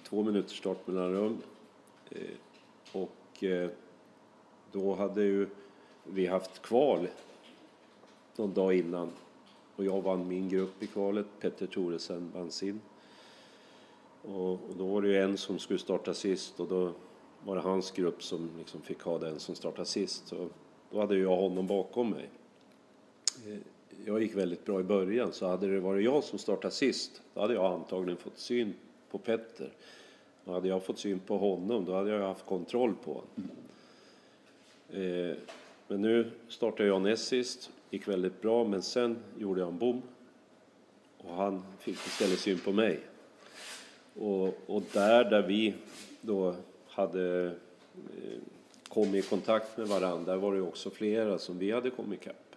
[0.04, 1.38] två minuters start mellanrum.
[2.12, 2.21] Eh,
[2.91, 3.69] och eh,
[4.71, 5.47] då hade ju
[6.04, 7.08] vi haft kval
[8.36, 9.12] någon dag innan.
[9.75, 11.25] Och jag vann min grupp i kvalet.
[11.39, 12.82] Petter Thoresen vann sin.
[14.27, 16.91] Och, och då var det ju en som skulle starta sist och då
[17.43, 20.27] var det hans grupp som liksom fick ha den som startade sist.
[20.27, 20.49] Så
[20.91, 22.29] då hade jag honom bakom mig.
[23.47, 23.57] Eh,
[24.05, 27.41] jag gick väldigt bra i början så hade det varit jag som startade sist då
[27.41, 28.73] hade jag antagligen fått syn
[29.11, 29.69] på Petter.
[30.43, 33.49] Och hade jag fått syn på honom då hade jag haft kontroll på honom.
[34.89, 35.38] Eh,
[35.88, 40.01] men nu startade jag näst sist, gick väldigt bra, men sen gjorde jag en bom.
[41.17, 42.99] Och han fick istället syn på mig.
[44.19, 45.73] Och, och där, där vi
[46.21, 46.56] då
[46.88, 48.39] hade eh,
[48.89, 52.56] kommit i kontakt med varandra, där var det också flera som vi hade kommit ikapp.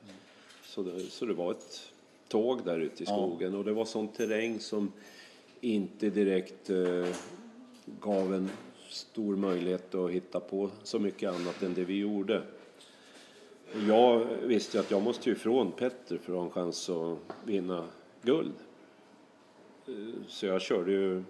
[0.63, 1.93] Så det, så det var ett
[2.29, 4.93] tåg där ute i skogen och det var sån terräng som
[5.61, 7.07] inte direkt eh,
[8.01, 8.51] gav en
[8.89, 12.43] stor möjlighet att hitta på så mycket annat än det vi gjorde.
[13.89, 17.85] Jag visste att jag måste ju ifrån Petter för att ha en chans att vinna
[18.23, 18.53] guld.
[19.89, 19.95] Eh,
[20.29, 21.23] Så jag körde ju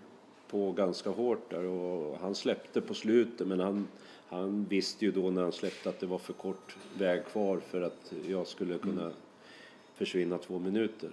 [0.50, 3.88] på ganska hårt där och han släppte på slutet men han,
[4.28, 7.82] han visste ju då när han släppte att det var för kort väg kvar för
[7.82, 9.12] att jag skulle kunna
[9.94, 11.10] försvinna två minuter.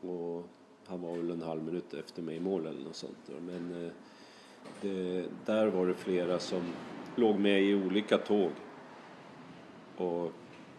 [0.00, 0.48] Och
[0.86, 3.30] han var väl en halv minut efter mig i mål eller något sånt.
[3.46, 3.92] Men eh,
[4.80, 6.62] det, där var det flera som
[7.16, 8.50] låg med i olika tåg.
[9.96, 10.32] Och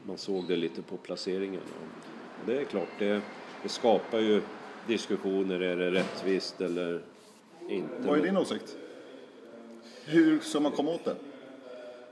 [0.03, 1.61] man såg det lite på placeringen.
[1.61, 3.21] Och det är klart, det,
[3.63, 4.41] det skapar ju
[4.87, 5.59] diskussioner.
[5.59, 7.01] Är det rättvist eller
[7.69, 8.07] inte?
[8.07, 8.77] Vad är din åsikt?
[10.05, 11.15] Hur ska man komma åt det?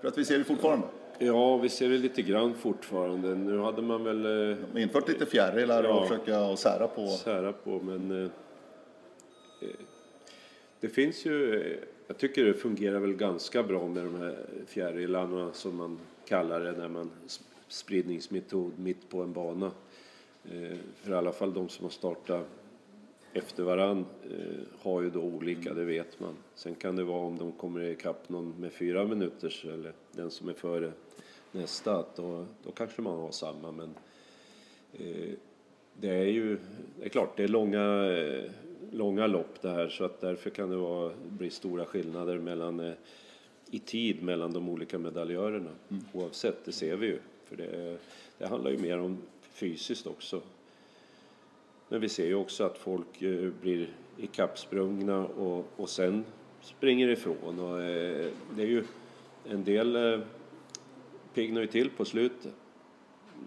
[0.01, 0.87] För att vi ser det fortfarande.
[1.19, 3.35] Ja, vi ser det lite grann fortfarande.
[3.35, 5.93] Nu hade man väl eh, De infört lite fjärilar Ja.
[6.01, 7.07] och försöka sära på.
[7.07, 8.29] sära på, men eh,
[9.61, 9.75] eh,
[10.79, 11.77] det finns ju, eh,
[12.07, 14.35] jag tycker det fungerar väl ganska bra med de här
[14.67, 17.11] fjärilarna som man kallar det när man
[17.67, 19.71] spridningsmetod mitt på en bana.
[20.45, 22.47] Eh, för i alla fall de som har startat
[23.33, 26.35] efter varann eh, har ju då olika, det vet man.
[26.55, 30.49] Sen kan det vara om de kommer ikapp någon med fyra minuters eller den som
[30.49, 30.91] är före
[31.51, 33.71] nästa, att då, då kanske man har samma.
[33.71, 33.89] Men
[34.93, 35.33] eh,
[35.93, 36.57] det är ju,
[36.99, 38.51] det är klart, det är långa, eh,
[38.91, 42.93] långa lopp det här så att därför kan det vara, bli stora skillnader mellan, eh,
[43.71, 45.71] i tid mellan de olika medaljörerna.
[46.13, 47.19] Oavsett, det ser vi ju.
[47.45, 47.97] För det,
[48.37, 50.41] det handlar ju mer om fysiskt också.
[51.93, 56.25] Men vi ser ju också att folk eh, blir ikappsprungna och, och sen
[56.61, 57.59] springer ifrån.
[57.59, 58.83] Och, eh, det är ju
[59.45, 60.19] en del eh,
[61.33, 62.53] piggnar ju till på slutet.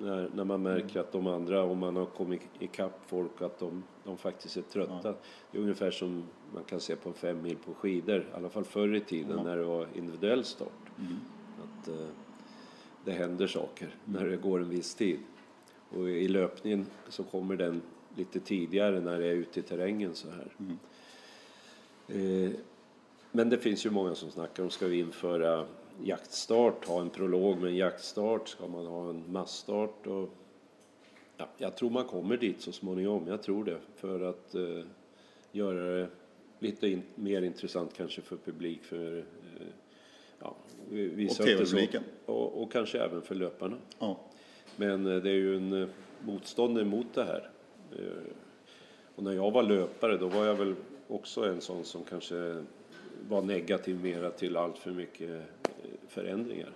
[0.01, 3.83] När, när man märker att de andra, om man har kommit ikapp folk, att de,
[4.05, 5.15] de faktiskt är trötta.
[5.51, 6.25] Det är ungefär som
[6.55, 9.41] man kan se på en fem mil på skidor, i alla fall förr i tiden
[9.45, 10.91] när det var individuell start.
[11.63, 11.95] Att eh,
[13.05, 15.19] det händer saker när det går en viss tid.
[15.91, 17.83] Och i löpningen så kommer den
[18.17, 20.49] lite tidigare när det är ute i terrängen så här.
[22.09, 22.51] Eh,
[23.33, 25.67] men det finns ju många som snackar om, ska vi införa
[26.03, 30.07] jaktstart, ha en prolog med en jaktstart, ska man ha en massstart?
[30.07, 30.31] Och,
[31.37, 33.79] ja, jag tror man kommer dit så småningom, jag tror det.
[33.97, 34.85] För att eh,
[35.53, 36.09] göra det
[36.59, 39.67] lite in, mer intressant kanske för publik, för eh,
[40.39, 40.57] ja,
[40.91, 42.03] visa Och TV-publiken.
[42.27, 43.77] Och, och kanske även för löparna.
[43.99, 44.21] Ja.
[44.77, 45.89] Men eh, det är ju en eh,
[46.25, 47.51] motstånd emot det här.
[47.93, 48.05] Eh,
[49.17, 50.75] Och när jag var löpare då var jag väl
[51.09, 52.65] också en sån som kanske
[53.29, 55.71] var negativ mera till allt för mycket eh,
[56.09, 56.71] förändringar.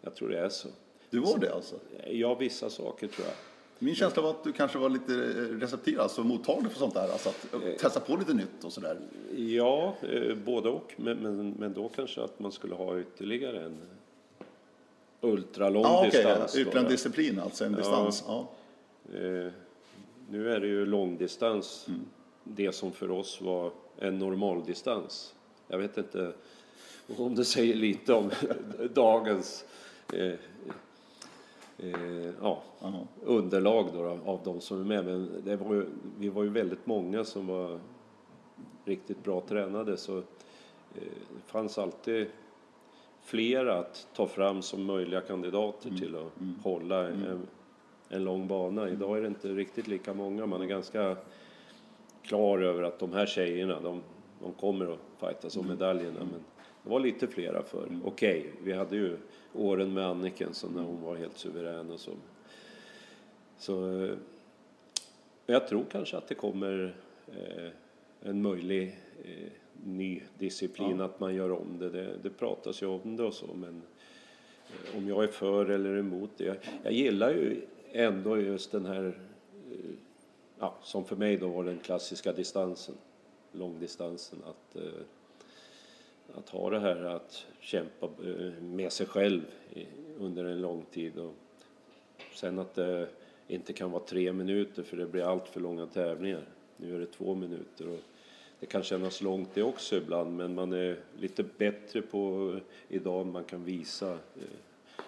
[0.00, 0.68] Jag tror det är så.
[1.10, 1.76] Du var det alltså?
[2.10, 3.36] Ja, vissa saker tror jag.
[3.78, 5.12] Min känsla var att du kanske var lite
[5.60, 7.08] receptiv, alltså mottaglig för sånt där.
[7.12, 7.72] Alltså att Eh.
[7.78, 8.98] testa på lite nytt och sådär.
[9.36, 10.92] Ja, eh, både och.
[10.96, 13.76] Men, men, men då kanske att man skulle ha ytterligare en
[15.20, 16.10] ultralång Ja, okej.
[16.10, 16.56] distans.
[16.56, 18.24] Ytterligare en disciplin, alltså en distans.
[18.26, 18.48] Ja.
[19.14, 19.52] Eh,
[20.30, 21.86] nu är det ju långdistans,
[22.44, 25.34] det som för oss var en normaldistans.
[25.68, 26.32] Jag vet inte
[27.16, 28.30] om det säger lite om
[28.94, 29.64] dagens
[30.12, 30.34] eh,
[31.78, 32.62] eh, ja,
[33.24, 35.04] underlag då, av de som är med.
[35.04, 35.86] Men det var ju,
[36.18, 37.80] vi var ju väldigt många som var
[38.84, 39.96] riktigt bra tränade.
[39.96, 40.24] Så eh,
[40.94, 42.26] det fanns alltid
[43.22, 46.32] flera att ta fram som möjliga kandidater till att
[46.64, 47.46] hålla en,
[48.08, 48.88] en lång bana.
[48.88, 50.46] Idag är det inte riktigt lika många.
[50.46, 51.16] Man är ganska
[52.22, 54.02] klar över att de här tjejerna, de,
[54.42, 56.18] de kommer att fightas om medaljerna.
[56.18, 56.40] Men
[56.82, 57.88] det var lite flera för.
[58.04, 59.16] Okej, vi hade ju
[59.54, 62.12] åren med Anniken så när hon var helt suverän och så.
[63.58, 64.14] Så eh,
[65.46, 66.94] jag tror kanske att det kommer
[67.28, 67.70] eh,
[68.20, 69.52] en möjlig eh,
[69.84, 71.90] ny disciplin, att man gör om det.
[71.90, 72.16] det.
[72.22, 73.82] Det pratas ju om det och så, men
[74.68, 76.44] eh, om jag är för eller emot det.
[76.44, 77.60] Jag, jag gillar ju
[77.96, 79.18] ändå just den här,
[79.70, 79.90] eh,
[80.58, 82.94] ja, som för mig då var den klassiska distansen,
[83.52, 84.38] långdistansen.
[84.44, 85.00] Att, eh,
[86.34, 89.42] att ha det här att kämpa eh, med sig själv
[90.18, 91.18] under en lång tid.
[91.18, 91.34] Och
[92.34, 93.08] sen att det
[93.48, 96.48] inte kan vara tre minuter för det blir allt för långa tävlingar.
[96.76, 98.00] Nu är det två minuter och
[98.60, 102.52] det kan kännas långt det också ibland men man är lite bättre på
[102.88, 104.18] idag man kan visa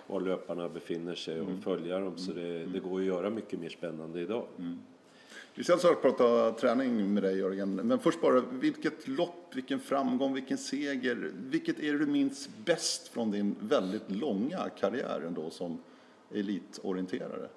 [0.08, 3.68] var löparna befinner sig och följa dem så det, det går att göra mycket mer
[3.68, 4.44] spännande idag.
[5.54, 7.74] Vi ska snart prata träning med dig Jörgen.
[7.74, 11.30] Men först bara, vilket lopp, vilken framgång, vilken seger.
[11.34, 15.78] Vilket är det du minns bäst från din väldigt långa karriär ändå som
[16.34, 17.48] elitorienterare?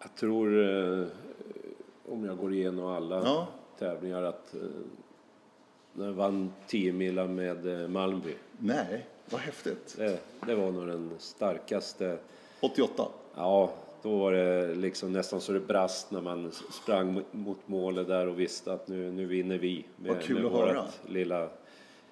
[0.00, 0.60] Jag tror,
[1.00, 1.06] eh,
[2.08, 3.48] om jag går igenom alla Ja.
[3.78, 4.60] tävlingar, att eh,
[5.92, 8.34] när jag vann 10 mila med eh, Malmby.
[8.58, 9.94] Nej, vad häftigt.
[9.98, 12.18] Det, det var nog den starkaste.
[12.60, 13.08] 88.
[13.36, 16.52] Ja, då var det liksom nästan så det brast när man
[16.82, 19.84] sprang mot- målet där och visste att nu, nu vinner vi.
[19.96, 20.84] Med, Vad kul med att höra.
[21.08, 21.48] lilla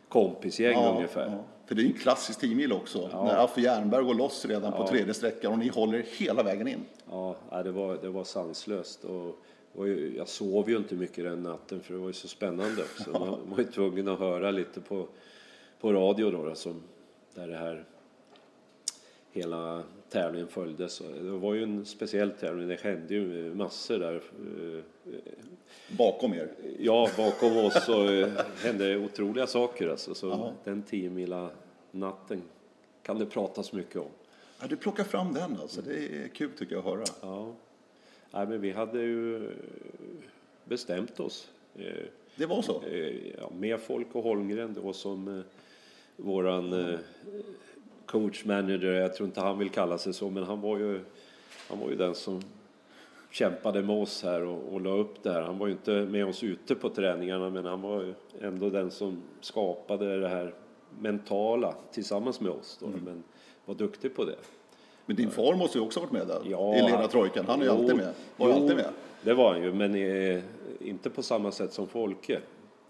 [0.09, 1.27] kompisgäng ungefär.
[1.27, 1.45] ja.
[1.67, 3.09] För det är ju en klassisk 10 mil också.
[3.25, 6.81] När Affe Jernberg går loss redan på tredje sträckan och ni håller hela vägen in.
[7.11, 9.05] Ja, ja, det, var, det var sanslöst.
[9.05, 9.39] Och,
[9.75, 13.11] och jag sov ju inte mycket den natten för det var ju så spännande också.
[13.19, 15.07] Man var ju tvungen att höra lite på,
[15.81, 16.83] på radio då, då som,
[17.35, 17.85] där det här
[19.33, 20.99] hela tävlingen följdes.
[20.99, 24.15] Det var ju en speciell tävling, det hände ju massor där.
[24.15, 24.83] Eh,
[25.97, 26.49] Bakom er.
[26.79, 28.29] Ja, bakom oss så eh,
[28.65, 30.15] hände otroliga saker alltså.
[30.15, 31.51] Så den 10 mila
[31.91, 32.43] natten
[33.03, 34.09] kan det pratas mycket om.
[34.61, 35.83] Ja, du plockar fram den alltså.
[35.83, 37.05] Det är kul tycker jag att höra.
[37.23, 37.53] Ja.
[38.31, 39.51] Nej, men vi hade ju
[40.65, 41.51] bestämt oss.
[41.77, 41.85] Eh,
[42.37, 42.83] Det var så?
[43.41, 45.43] ja, med Folk och Holmgren då som
[46.23, 46.99] våran eh,
[48.07, 51.01] coach manager, jag tror inte han vill kalla sig så, men han var ju,
[51.69, 52.43] han var ju den som
[53.31, 55.43] kämpade med oss här och, och la upp det här.
[55.43, 58.91] Han var ju inte med oss ute på träningarna, men han var ju ändå den
[58.91, 60.55] som skapade det här
[60.99, 62.79] mentala tillsammans med oss.
[62.81, 63.23] Då, Men
[63.65, 64.37] var duktig på det.
[65.07, 67.45] Men din far måste ju också ha varit med där Ja, i ledartrojkan.
[67.47, 68.15] Han är ju alltid med.
[68.37, 68.91] Var jo, alltid med.
[69.23, 70.43] Det var han ju, men eh,
[70.81, 72.41] inte på samma sätt som Folke.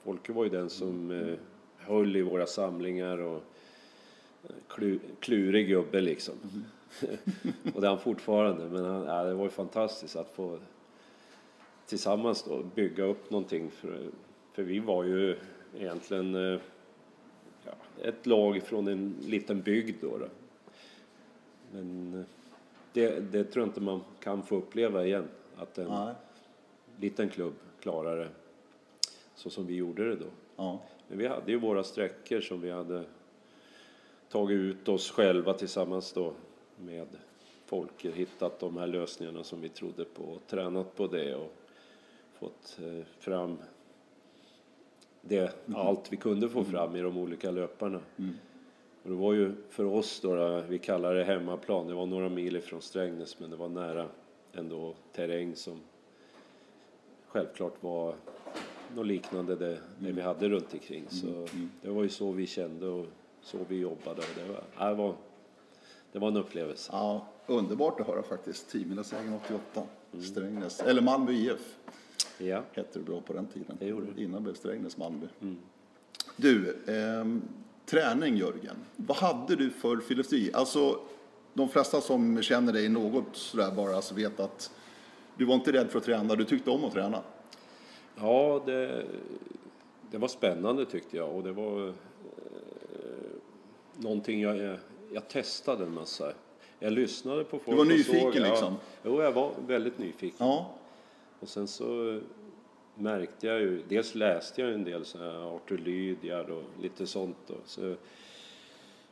[0.05, 1.35] Folke var ju den som eh,
[1.91, 3.43] höll i våra samlingar och
[4.45, 6.34] eh, klu, klurig gubbe liksom.
[7.74, 10.59] och det är han fortfarande, men han, ja, det var ju fantastiskt att få
[11.86, 13.70] tillsammans då bygga upp någonting.
[13.70, 14.09] För,
[14.53, 15.36] för vi var ju
[15.78, 16.61] egentligen eh,
[17.64, 17.72] ja,
[18.03, 20.18] ett lag från en liten bygd då.
[20.18, 20.26] då.
[21.72, 22.24] Men eh,
[22.93, 25.28] det, det tror jag inte man kan få uppleva igen.
[25.57, 26.14] Att en Nej.
[26.97, 28.28] liten klubb klarar det
[29.34, 30.26] så som vi gjorde det då.
[30.57, 30.80] Ja.
[31.12, 33.04] Vi hade ju våra sträckor som vi hade
[34.28, 36.32] tagit ut oss själva tillsammans då
[36.76, 37.06] med
[37.66, 41.52] Folke, hittat de här lösningarna som vi trodde på och tränat på det och
[42.38, 43.58] fått eh, fram
[45.20, 48.00] det, allt vi kunde få fram i de olika löparna.
[49.02, 52.56] Och det var ju för oss då, vi kallar det hemmaplan, det var några mil
[52.56, 54.06] ifrån Strängnäs men det var nära
[54.52, 55.80] ändå terräng som
[57.26, 58.14] självklart var
[58.95, 61.05] något liknande det, det vi hade runt omkring.
[61.09, 61.47] Så
[61.82, 63.07] det var ju så vi kände och
[63.43, 64.20] så vi jobbade.
[64.20, 65.14] Och det, var, det, var,
[66.12, 66.91] det var en upplevelse.
[66.93, 68.70] ja, underbart att höra faktiskt.
[68.70, 69.82] Tiomilsvägen 88,
[70.12, 70.24] Mm.
[70.24, 70.80] Strängnäs.
[70.80, 71.76] Eller Malmö IF
[72.38, 72.62] Ja.
[72.72, 73.76] hette det bra på den tiden.
[73.80, 74.22] Det gjorde det.
[74.22, 75.26] Innan blev Strängnäs Malmö.
[75.41, 75.57] Mm.
[76.36, 77.43] Du, ehm,
[77.86, 78.76] träning Jörgen.
[78.97, 80.51] Vad hade du för filosofi?
[80.55, 81.01] Alltså,
[81.55, 84.70] de flesta som känner dig något sådär bara alltså vet att
[85.36, 87.22] du var inte rädd för att träna, du tyckte om att träna.
[88.20, 89.04] Ja, det,
[90.10, 91.94] det var spännande tyckte jag och det var eh,
[93.96, 94.78] någonting jag,
[95.12, 96.32] jag, testade en massa.
[96.78, 98.50] Jag lyssnade på folk var och nyfiken, såg, ja.
[98.50, 98.76] liksom?
[99.04, 100.46] Jo, jag var väldigt nyfiken.
[100.46, 100.74] Ja,
[101.40, 102.20] Och sen så
[102.94, 107.36] märkte jag ju, dels läste jag en del så här Arthur Lydiard och lite sånt
[107.46, 107.54] då.
[107.64, 107.90] Så,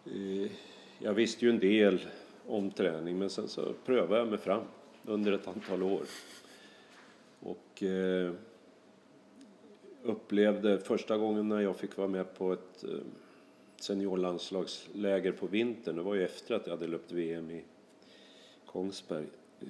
[0.05, 0.51] eh,
[0.99, 2.07] jag visste ju en del
[2.47, 4.63] om träning men sen så prövade jag mig fram
[5.05, 6.03] under ett antal år.
[7.41, 8.33] Och eh,
[10.03, 12.91] upplevde första gången när jag fick vara med på ett eh,
[13.77, 17.65] seniorlandslagsläger på vintern, det var ju efter att jag hade löpt VM i
[18.67, 19.27] Kongsberg.
[19.61, 19.67] Eh,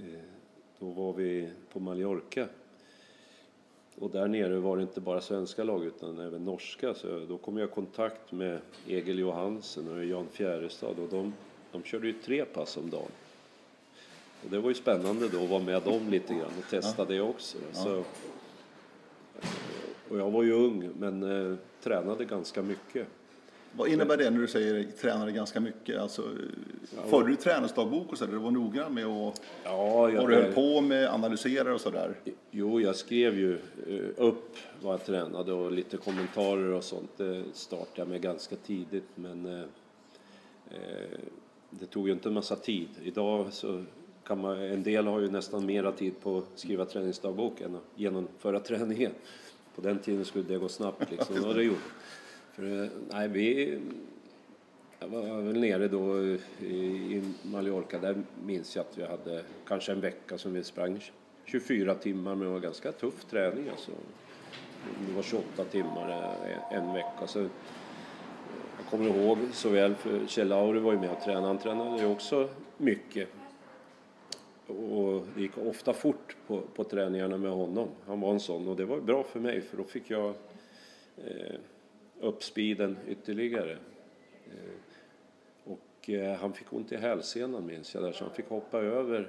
[0.79, 2.49] då var vi på Mallorca.
[3.99, 6.95] Och där nere var det inte bara svenska lag utan även norska.
[6.95, 11.35] Så då kom jag i kontakt med Egil Johansen och Jan Fjärestad och de,
[11.73, 13.11] de körde ju tre pass om dagen.
[14.45, 17.21] Och det var ju spännande då att vara med dem lite grann och testa det
[17.21, 17.59] också.
[17.73, 18.05] Så,
[20.11, 23.07] och jag var ju ung men eh, tränade ganska mycket.
[23.73, 26.01] vad innebär det när du säger tränade ganska mycket?
[26.01, 26.23] Alltså,
[27.07, 28.33] förde du träningsdagbok och sådär?
[28.33, 32.15] Du var noggrann med att, Ja, jag, vad du höll på med, analysera och sådär?
[32.51, 33.55] Jo, jag skrev ju
[33.87, 37.11] eh, upp vad jag tränade och lite kommentarer och sånt.
[37.17, 39.65] Det startade jag med ganska tidigt men eh,
[40.71, 41.19] eh,
[41.71, 42.89] det tog ju inte en massa tid.
[43.03, 43.85] Idag så
[44.25, 47.83] kan man, en del har ju nästan mera tid på att skriva träningsdagbok än att
[47.95, 49.13] genomföra träningen.
[49.79, 51.77] På den tiden skulle det gå snabbt liksom, det gjorde det.
[52.53, 53.79] För, eh, nej, vi,
[54.99, 57.99] jag var väl nere då i, i Mallorca.
[57.99, 61.05] Där minns jag att vi hade kanske en vecka som vi sprang
[61.45, 63.91] 24 timmar men det var ganska tuff träning alltså.
[65.09, 67.27] Det var 28 timmar eh, en vecka.
[67.27, 71.47] Så jag kommer ihåg så väl för Kjell Auri var ju med och tränade.
[71.47, 73.29] Han tränade ju också mycket.
[74.69, 77.89] Och det gick ofta fort på, på träningarna med honom.
[78.07, 80.35] Han var en sån och det var bra för mig för då fick jag
[81.17, 81.55] eh,
[82.21, 83.73] upp speeden ytterligare.
[84.47, 84.73] Eh,
[85.65, 89.29] och eh, han fick ont i hälsenan minns jag där så han fick hoppa över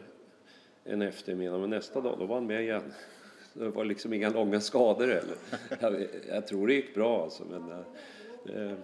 [0.84, 2.94] en eftermiddag men nästa dag då var han med igen.
[3.54, 5.36] Det var liksom inga långa skador heller.
[5.80, 8.78] Jag, jag tror det gick bra alltså men eh, eh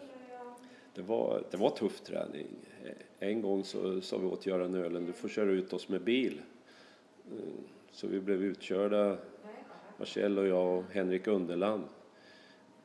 [0.96, 2.48] det, var, det var tuff träning.
[2.84, 6.02] Eh, en gång så sa vi åt Göran Ölen, du får köra ut oss med
[6.02, 6.42] bil.
[7.32, 7.38] Eh,
[7.92, 9.18] så vi blev utkörda,
[9.98, 11.84] Marcel och jag och Henrik Underland.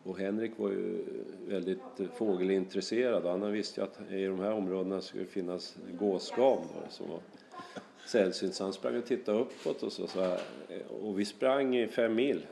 [0.02, 1.04] Och Henrik var ju
[1.48, 3.26] väldigt eh, fågelintresserad.
[3.26, 7.20] Han visste ju att i de här områdena skulle det finnas gåsgam som var
[8.06, 8.54] sällsynt.
[8.54, 10.06] Så han sprang och tittade uppåt och så.
[10.06, 10.40] så här.
[11.02, 12.46] Och vi sprang i fem mil.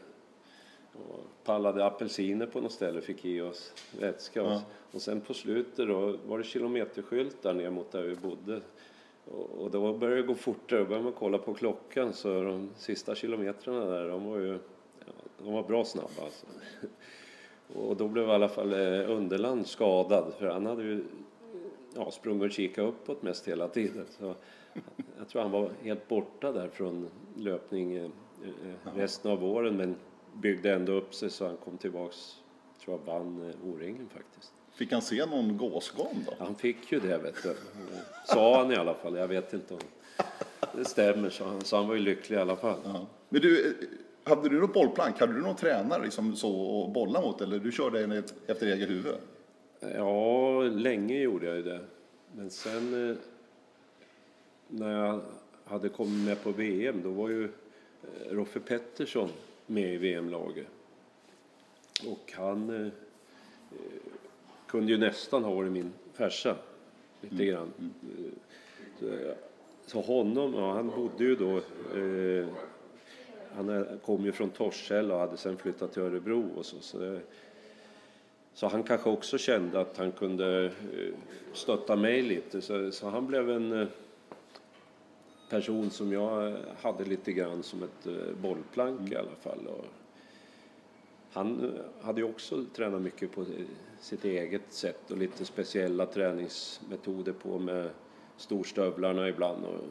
[1.09, 4.41] Och pallade apelsiner på något ställe, fick i oss vätska.
[4.41, 4.63] Ja.
[4.93, 8.61] Och sen på slutet då var det kilometerskyltar ner mot där vi bodde.
[9.25, 12.71] Och, och då började det gå fortare, då började man kolla på klockan så de
[12.77, 14.59] sista kilometrarna där, de var ju
[14.99, 16.47] ja, de var bra snabba alltså.
[17.75, 21.05] Och då blev i alla fall eh, Underland skadad för han hade ju
[21.95, 24.07] ja, sprungit och kikat uppåt mest hela tiden.
[24.09, 24.35] Så
[25.19, 28.05] jag tror han var helt borta där från löpning eh,
[28.45, 29.97] eh, resten av våren men
[30.41, 32.37] byggde ändå upp sig så han kom tillbaks,
[32.85, 34.53] tror jag vann eh, O-ringen faktiskt.
[34.73, 36.35] Fick han se någon gåsgam då?
[36.39, 37.55] Han fick ju det vet du.
[38.27, 39.81] Sa han i alla fall, jag vet inte om
[40.73, 42.79] det stämmer så han, så han var ju lycklig i alla fall.
[42.85, 43.07] Ja.
[43.29, 43.73] Men du, eh,
[44.25, 45.21] hade du något bollplank?
[45.21, 49.15] Hade du någon tränare liksom så att bolla mot eller du körde efter eget huvud?
[49.81, 51.81] Ja, länge gjorde jag ju det.
[52.37, 53.17] Men sen eh,
[54.69, 55.21] när jag
[55.65, 57.49] hade kommit med på VM då var ju
[58.31, 59.29] Roffe Pettersson
[59.69, 60.67] med i VM-laget.
[62.07, 62.91] Och han eh, eh,
[64.67, 66.57] kunde ju nästan ha varit min farsa
[67.21, 67.73] lite grann.
[68.03, 68.33] Eh,
[69.01, 69.37] Så, jag-
[69.87, 71.57] så honom, ja, han bodde ju då
[71.99, 72.47] eh,
[73.53, 76.77] han kom ju från Torshälla och hade sen flyttat till Örebro och så.
[76.81, 77.21] så det,
[78.55, 81.15] så han kanske också kände att han kunde eh,
[81.53, 82.61] stötta mig lite.
[82.63, 83.89] Så, så han blev en eh,
[85.49, 89.67] person som jag hade lite grann som ett eh, bollplank i alla fall.
[89.67, 89.85] Och
[91.33, 93.47] han eh, hade ju också tränat mycket på eh,
[94.01, 97.91] sitt eget sätt och lite speciella träningsmetoder på med
[98.37, 99.65] storstövlarna ibland.
[99.65, 99.85] Och,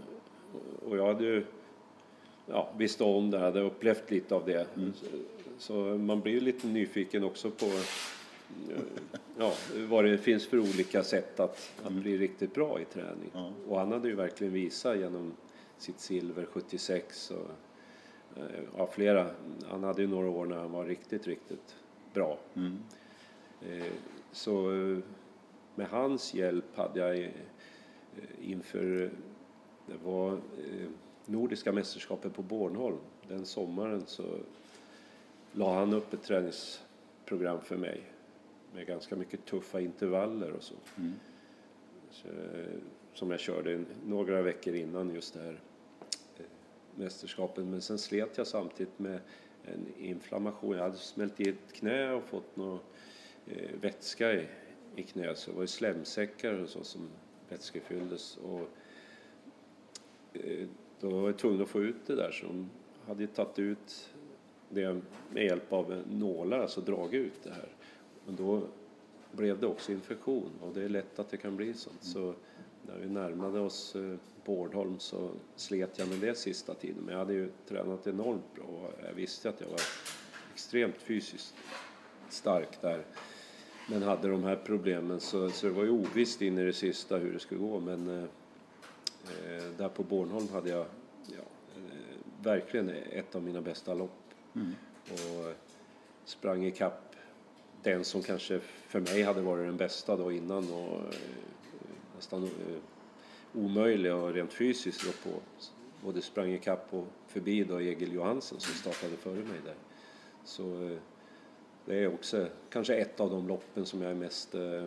[0.89, 1.45] och- jag hade ju
[2.45, 4.68] ja, visste om det, hade upplevt lite av det.
[4.95, 5.05] Så,
[5.58, 7.66] så man blir ju lite nyfiken också på
[9.38, 9.53] ja,
[9.89, 13.30] vad det finns för olika sätt att, att bli riktigt bra i träning.
[13.34, 13.51] Ja.
[13.68, 15.32] Och han hade ju verkligen visat genom
[15.78, 17.49] sitt silver 76 och
[18.38, 19.30] eh, ja, flera.
[19.69, 21.75] Han hade ju några år när han var riktigt, riktigt
[22.13, 22.39] bra.
[22.53, 22.78] Mm.
[23.61, 23.91] Eh,
[24.32, 24.97] Så eh,
[25.75, 27.32] med hans hjälp hade jag
[28.41, 29.11] inför,
[29.86, 30.39] det var
[31.25, 32.97] Nordiska mästerskapet på Bornholm,
[33.28, 34.23] den sommaren så
[35.51, 38.01] la han upp ett träningsprogram för mig
[38.73, 40.75] med ganska mycket tuffa intervaller och så.
[40.97, 41.13] Mm.
[42.11, 42.28] så
[43.13, 45.59] som jag körde några veckor innan just det här
[46.97, 49.19] mästerskapen Men sen slet jag samtidigt med
[49.65, 50.75] en inflammation.
[50.75, 52.79] Jag hade smält i ett knä och fått någon
[53.47, 54.47] eh, vätska i,
[54.95, 55.37] i knät.
[55.37, 57.09] Så det var ju slemsäckar och så som
[57.49, 58.37] vätskefylldes.
[58.37, 58.69] Och,
[60.33, 60.67] eh,
[60.99, 62.31] då var jag tvungen att få ut det där.
[62.31, 62.69] Så de
[63.05, 64.09] hade ju tagit ut
[64.69, 67.69] det med hjälp av nålar, alltså dragit ut det här.
[68.25, 68.61] Men då
[69.31, 72.03] blev det också infektion och det är lätt att det kan bli sånt.
[72.03, 72.33] Så
[72.87, 74.15] när vi närmade oss eh,
[74.47, 77.03] Bårdholm så slet jag med det sista tiden.
[77.03, 79.81] Men jag hade ju tränat enormt bra och jag visste att jag var
[80.53, 81.55] extremt fysiskt
[82.29, 83.05] stark där.
[83.89, 87.17] Men hade de här problemen så, så det var ju ovisst in i det sista
[87.17, 87.79] hur det skulle gå.
[87.79, 90.85] Men eh, eh, där på Bornholm hade jag
[91.25, 91.43] ja,
[91.75, 94.11] eh, verkligen ett av mina bästa lopp.
[95.03, 95.53] Och
[96.25, 97.15] sprang i kapp
[97.83, 101.19] den som kanske för mig hade varit den bästa då innan och eh,
[102.15, 102.49] nästan eh,
[103.55, 105.37] omöjlig och rent fysiskt då på.
[106.05, 109.75] Både sprang i kapp och förbi då Egil Johansson som startade före mig där.
[110.45, 110.97] Så eh,
[111.85, 114.85] det är också kanske ett av de loppen som jag är mest eh,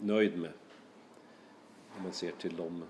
[0.00, 0.50] nöjd med.
[1.96, 2.82] Om man ser till dem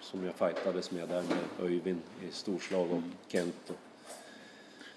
[0.00, 3.70] som jag fightades med där med Öyvind i storslag och Kent.
[3.70, 3.76] Och,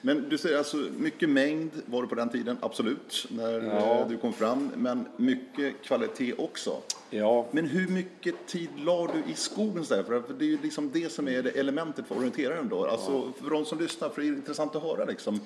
[0.02, 4.00] Men du säger alltså mycket mängd var det på den tiden, absolut, när Ja.
[4.00, 4.72] eh, du kom fram.
[4.76, 6.82] Men mycket kvalitet också.
[7.10, 9.86] Ja, Men hur mycket tid la du i skogen?
[9.86, 10.04] Så där?
[10.04, 12.86] För det är ju liksom det som är det elementet för orienteraren då.
[12.86, 15.40] Alltså för de som lyssnar, för det är intressant att höra liksom.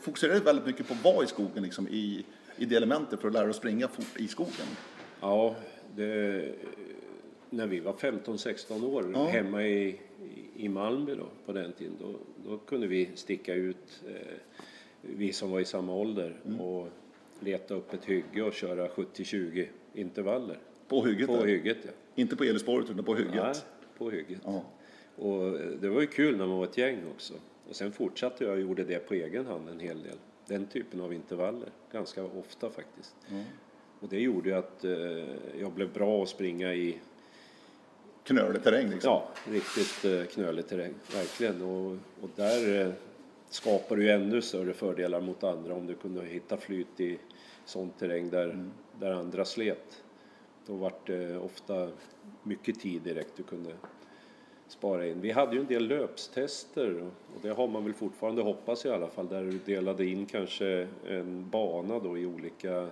[0.00, 2.24] Fokuserar du väldigt mycket på att vara i skogen liksom, i,
[2.56, 4.66] i det elementet för att lära dig att springa fort i skogen?
[5.20, 5.56] Ja,
[5.96, 6.44] det,
[7.50, 9.24] när vi var 15-16 år Ja.
[9.26, 9.98] hemma i, i-
[10.56, 12.14] i Malmö då, på den tiden, då,
[12.50, 14.14] då kunde vi sticka ut, eh,
[15.00, 16.60] vi som var i samma ålder, Mm.
[16.60, 16.88] och
[17.40, 20.58] leta upp ett hygge och köra 70-20 intervaller.
[20.88, 21.26] På hygget?
[21.26, 21.46] På där.
[21.46, 21.90] hygget, ja.
[22.14, 23.34] Inte på Elisborget utan på hygget?
[23.34, 23.54] Nej,
[23.98, 24.40] på hygget.
[24.44, 24.64] Ja.
[25.16, 27.34] Och eh, det var ju kul när man var ett gäng också.
[27.68, 30.16] Och sen fortsatte jag och gjorde det på egen hand en hel del.
[30.46, 33.16] Den typen av intervaller, ganska ofta faktiskt.
[34.00, 34.92] Och det gjorde ju att eh,
[35.60, 37.00] jag blev bra att springa i
[38.24, 39.10] Knölig terräng liksom?
[39.10, 41.62] Ja, riktigt eh, knölig terräng, verkligen.
[41.62, 42.92] Och, och där eh,
[43.50, 47.18] skapar du ju ännu större fördelar mot andra om du kunde hitta flyt i
[47.64, 50.02] sån terräng där, där andra slet.
[50.66, 51.90] Då var det ofta
[52.42, 53.70] mycket tid direkt du kunde
[54.68, 55.20] spara in.
[55.20, 57.02] Vi hade ju en del löpstester
[57.34, 60.88] och det har man väl fortfarande hoppas i alla fall där du delade in kanske
[61.08, 62.88] en bana då i olika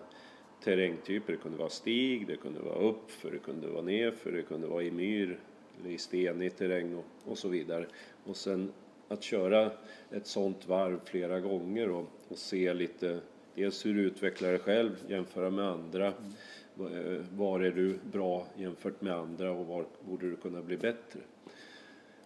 [0.65, 1.33] terrängtyper.
[1.33, 4.83] Det kunde vara stig, det kunde vara uppför, det kunde vara nerför, det kunde vara
[4.83, 5.39] i myr
[5.81, 7.87] eller i stenig terräng och, och så vidare.
[8.25, 8.73] Och sen
[9.09, 9.71] att köra
[10.11, 13.21] ett sånt varv flera gånger och, och se lite
[13.55, 16.07] dels hur du utvecklar dig själv, jämföra med andra.
[16.07, 17.25] Mm.
[17.37, 21.21] Var är du bra jämfört med andra och var borde du kunna bli bättre?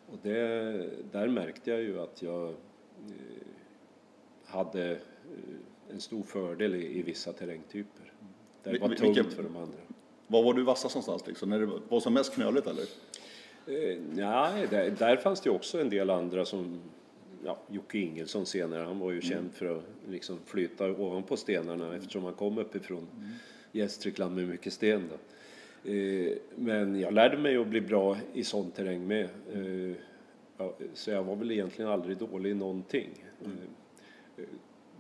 [0.07, 2.55] Och det, där märkte jag ju att jag eh,
[4.45, 4.99] hade eh,
[5.91, 8.13] en stor fördel i, i vissa terrängtyper.
[8.63, 9.79] Det var tungt Vilka, för de andra.
[10.27, 11.51] Var var du vassast någonstans liksom?
[11.51, 12.83] När det var som mest knöligt eller?
[13.67, 16.81] Eh, nej, där, där fanns det också en del andra som
[17.45, 19.31] ja, Jocke Ingelsson senare, han var ju mm.
[19.31, 23.31] känd för att liksom flyta ovanpå stenarna eftersom han kom uppifrån mm.
[23.73, 25.09] Gästrikland med mycket sten.
[25.11, 25.17] Då.
[25.91, 29.29] Eh, men jag lärde mig att bli bra i sån terräng med.
[29.53, 29.97] Eh,
[30.95, 33.25] så jag var väl egentligen aldrig dålig i någonting.
[33.45, 33.57] Mm.
[34.37, 34.45] Eh,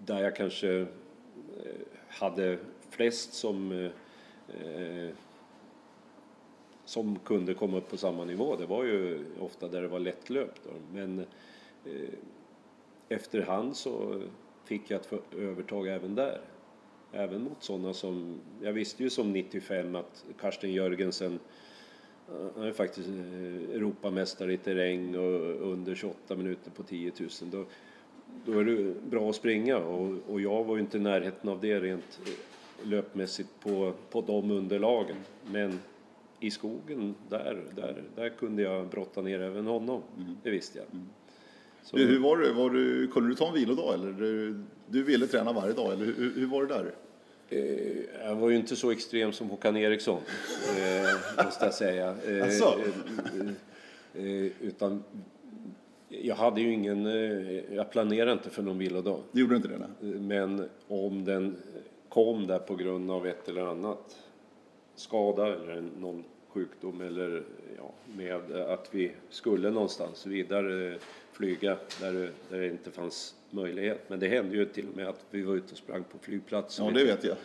[0.04, 0.86] där jag kanske
[2.08, 2.58] hade
[2.90, 3.90] flest som
[6.84, 8.56] som kunde komma upp på samma nivå.
[8.56, 10.60] Det var ju ofta där det var lättlöpt.
[10.92, 11.24] Men
[13.08, 14.22] efterhand så
[14.64, 16.40] fick jag ett övertag även där
[17.12, 21.38] även mot sådana som, jag visste ju som 95 att Karsten Jörgensen
[22.54, 27.28] han är faktiskt eh, Europamästare i terräng och under 28 minuter på 10 000.
[27.40, 27.64] Då,
[28.44, 31.60] då är det bra att springa och, och jag var ju inte i närheten av
[31.60, 35.16] det rent eh, löpmässigt på, på de underlagen.
[35.44, 35.80] Men
[36.40, 40.02] i skogen, där, där, där kunde jag brotta ner även honom.
[40.16, 40.36] Mm.
[40.42, 40.86] Det visste jag.
[40.92, 41.06] Mm.
[41.86, 41.96] Så...
[41.96, 42.52] Hur var det?
[42.52, 44.12] Var du, kunde du ta en vilodag eller?
[44.12, 44.54] Du,
[44.86, 46.94] du ville träna varje dag eller hur, hur var det där?
[47.48, 50.20] Eh, jag var ju inte så extrem som Håkan Eriksson,
[50.78, 52.16] eh, måste jag säga.
[52.42, 52.80] Alltså.
[54.60, 55.04] Utan
[56.08, 57.06] jag hade ju ingen,
[57.74, 59.20] jag planerade inte för någon vilodag.
[59.32, 59.78] Du gjorde inte det?
[59.78, 60.20] Nej.
[60.20, 61.56] Men om den
[62.08, 64.16] kom där på grund av ett eller annat
[64.94, 67.42] skada eller någon sjukdom eller
[67.76, 70.98] ja, med att vi skulle någonstans vidare
[71.36, 74.00] flyga där det, där det inte fanns möjlighet.
[74.08, 76.86] Men det hände ju till och med att vi var ute och sprang på flygplatsen.
[76.86, 77.36] Ja, det vet jag.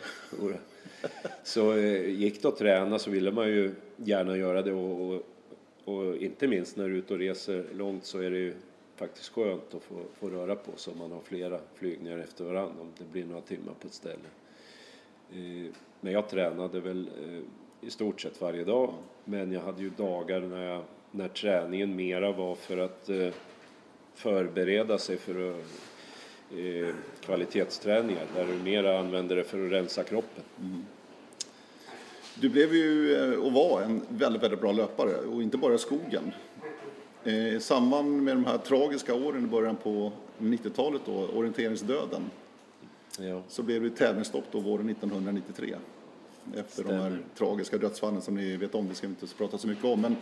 [1.44, 5.22] Så eh, gick det att träna så ville man ju gärna göra det och, och,
[5.84, 8.54] och, inte minst när du är ute och reser långt så är det ju
[8.96, 12.80] faktiskt skönt att få, få röra på sig om man har flera flygningar efter varandra
[12.80, 14.28] om det blir några timmar på ett ställe.
[15.32, 17.40] Eh, men jag tränade väl eh,
[17.86, 22.32] i stort sett varje dag men jag hade ju dagar när, jag, när träningen mera
[22.32, 23.10] var för att
[24.14, 25.64] förbereda sig för att
[26.58, 30.44] eh, kvalitetsträningar där du mer använder det för att rensa kroppen.
[30.60, 30.84] Mm.
[32.34, 35.78] Du blev ju eh, och var en väldigt, väldigt bra löpare och inte bara i
[35.78, 36.32] skogen.
[37.24, 42.30] Eh, I samband med de här tragiska åren i början på 90-talet då, orienteringsdöden,
[43.18, 43.42] ja.
[43.48, 45.74] så blev det tävlingsstopp då våren 1993
[46.56, 46.98] efter Stämmer.
[46.98, 49.84] de här tragiska dödsfallen som ni vet om, det ska vi inte prata så mycket
[49.84, 50.00] om.
[50.00, 50.16] Men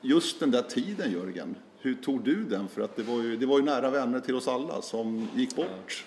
[0.00, 2.68] just den där tiden Jörgen, hur tog du den?
[2.68, 5.56] För att det var ju, det var ju nära vänner till oss alla som gick
[5.56, 6.04] bort.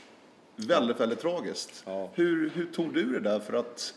[0.56, 0.66] Ja.
[0.68, 1.84] Väldigt, väldigt tragiskt.
[1.86, 2.10] Ja.
[2.14, 3.94] Hur, hur tog du det där för att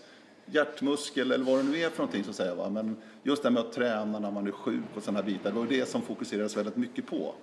[0.47, 2.55] hjärtmuskel eller vad det nu är för någonting så att säga.
[2.55, 2.70] Va?
[2.70, 5.51] Men just det här med att träna när man är sjuk och sådana här bitar.
[5.51, 7.35] Det var det som fokuserades väldigt mycket på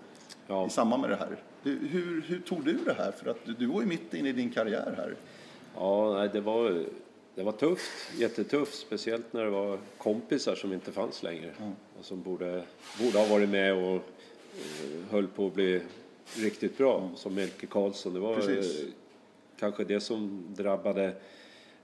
[0.47, 0.67] ja.
[0.67, 1.37] i samband med det här.
[1.63, 3.11] Hur, hur, tog du det här?
[3.11, 5.15] För att du var ju mitt inne i din karriär här.
[5.75, 6.85] Ja, det var,
[7.35, 7.91] det var tufft.
[8.17, 8.75] Jättetufft.
[8.75, 11.51] Speciellt när det var kompisar som inte fanns längre.
[11.59, 11.71] Mm.
[11.99, 12.63] Och som borde,
[12.99, 14.01] borde ha varit med och
[15.09, 15.81] höll på att bli
[16.35, 18.13] riktigt bra, som Melke Karlsson.
[18.13, 18.81] Det var Precis.
[18.81, 18.87] Eh,
[19.59, 21.15] kanske det som drabbade,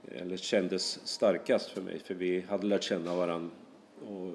[0.08, 3.50] eller kändes starkast för mig, för vi hade lärt känna varandra
[4.08, 4.32] och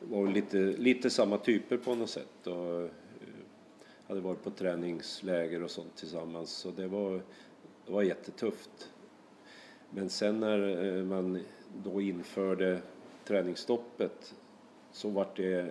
[0.00, 2.46] var lite, lite samma typer på något sätt.
[2.46, 2.88] Och eh,
[4.08, 7.22] hade varit på träningsläger och sånt tillsammans, så det var,
[7.86, 8.90] det var jättetufft.
[9.90, 11.40] Men sen när man
[11.84, 12.80] då införde
[13.24, 14.34] träningsstoppet
[14.92, 15.68] så var det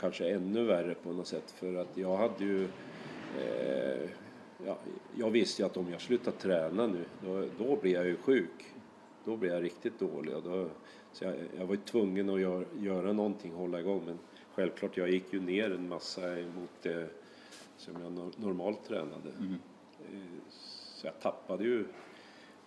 [0.00, 2.64] kanske ännu värre på något sätt för att jag hade ju
[3.38, 4.10] eh,
[4.66, 4.78] ja,
[5.14, 8.74] jag visste ju att om jag slutar träna nu då, då blir jag ju sjuk.
[9.24, 10.34] Då blir jag riktigt dålig.
[10.34, 10.68] Och då,
[11.12, 14.02] så jag, jag var ju tvungen att gör, göra någonting, hålla igång.
[14.06, 14.18] Men
[14.54, 17.08] självklart, jag gick ju ner en massa mot det
[17.76, 19.30] som jag normalt tränade.
[19.38, 19.54] Mm.
[20.00, 20.18] Eh,
[20.94, 21.84] så jag tappade ju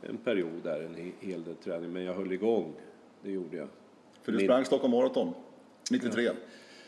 [0.02, 1.94] en period där, en hel del träning.
[1.94, 2.74] Men jag höll igång,
[3.22, 3.68] det gjorde jag.
[4.22, 5.34] För du sprang Stockholm Marathon
[5.92, 6.24] 93?
[6.24, 6.32] Ja.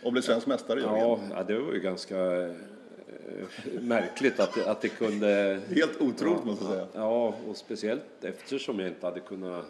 [0.04, 2.51] Och blev svensk mästare i ja, ja, det var ju ganska eh,
[3.82, 5.62] märkligt att, att det kunde...
[5.70, 6.88] Helt otroligt ja, måste jag säga.
[6.93, 9.66] Ja, och speciellt eftersom jag inte hade kunnat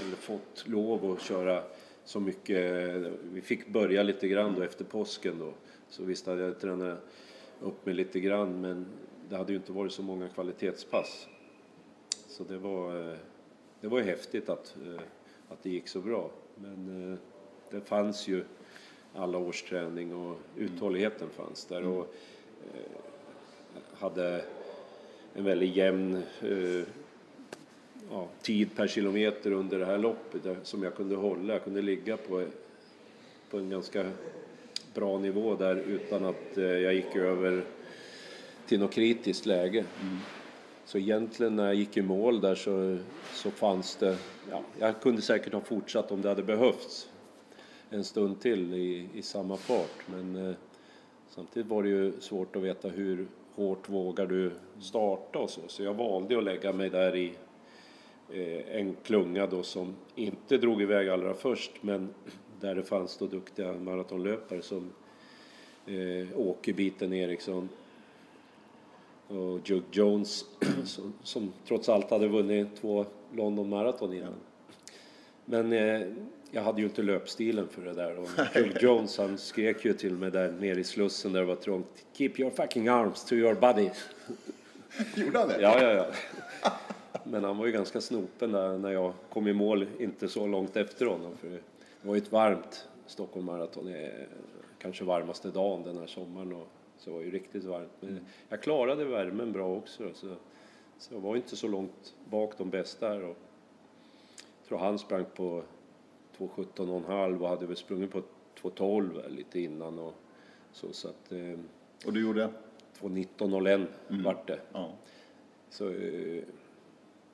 [0.00, 1.62] eller fått lov att köra
[2.04, 2.72] så mycket.
[3.32, 5.52] Vi fick börja lite grann då efter påsken då.
[5.88, 6.98] Så visst hade jag tränat
[7.60, 8.86] upp mig lite grann men
[9.28, 11.26] det hade ju inte varit så många kvalitetspass.
[12.28, 13.16] Så det var, eh,
[13.80, 15.02] det var ju häftigt att, eh,
[15.48, 16.30] att det gick så bra.
[16.54, 17.18] Men
[17.70, 18.44] det fanns ju
[19.14, 21.86] alla års träning och uthålligheten fanns där.
[21.86, 22.14] Och,
[23.98, 24.44] hade
[25.34, 26.22] en väldigt jämn
[28.10, 31.52] ja, tid per kilometer under det här loppet som jag kunde hålla.
[31.52, 32.44] Jag kunde ligga på,
[33.50, 34.10] på en ganska
[34.94, 37.64] bra nivå där utan att jag gick över
[38.66, 39.84] till något kritiskt läge.
[40.00, 40.18] Mm.
[40.84, 42.98] Så egentligen när jag gick i mål där så,
[43.32, 44.16] så fanns det,
[44.50, 47.08] ja, jag kunde säkert ha fortsatt om det hade behövts
[47.94, 50.04] en stund till i, i samma fart.
[50.06, 50.54] Men eh,
[51.28, 55.60] samtidigt var det ju svårt att veta hur hårt vågar du starta och så.
[55.66, 57.32] Så jag valde att lägga mig där i
[58.32, 62.14] eh, en klunga då som inte drog iväg allra först men
[62.60, 64.90] där det fanns då duktiga maratonlöpare som
[65.86, 67.68] eh, Åke Biten Eriksson
[69.28, 70.44] och Jug Jones
[70.84, 74.34] som, som, trots allt hade vunnit två London Marathon innan.
[75.44, 76.06] Men eh,
[76.54, 80.12] jag hade ju inte löpstilen för det där och Jug Jones han skrek ju till
[80.12, 83.54] mig där nere i slussen där det var trångt Keep your fucking arms to your
[83.54, 83.90] body.
[85.16, 85.60] Gjorde han det?
[85.60, 86.06] Ja, ja, ja.
[87.24, 90.76] Men han var ju ganska snopen där när jag kom i mål inte så långt
[90.76, 91.36] efter honom.
[91.36, 91.60] För det
[92.02, 93.94] var ju ett varmt Stockholm Marathon,
[94.78, 96.52] kanske varmaste dagen den här sommaren.
[96.52, 97.92] Och så det var ju riktigt varmt.
[98.00, 100.10] Men jag klarade värmen bra också.
[100.14, 100.34] Så,
[100.98, 103.14] så jag var inte så långt bak de bästa.
[103.14, 103.36] Och
[104.60, 105.62] jag tror han sprang på
[106.38, 108.22] 2.17,5 och hade väl sprungit på
[108.62, 109.98] 2.12 lite innan.
[109.98, 110.14] Och,
[110.72, 111.58] så, så att, eh,
[112.06, 112.50] och du gjorde?
[113.00, 114.22] 2.19,01 mm.
[114.22, 114.60] vart det.
[114.72, 114.92] Ja.
[115.70, 116.42] Så eh,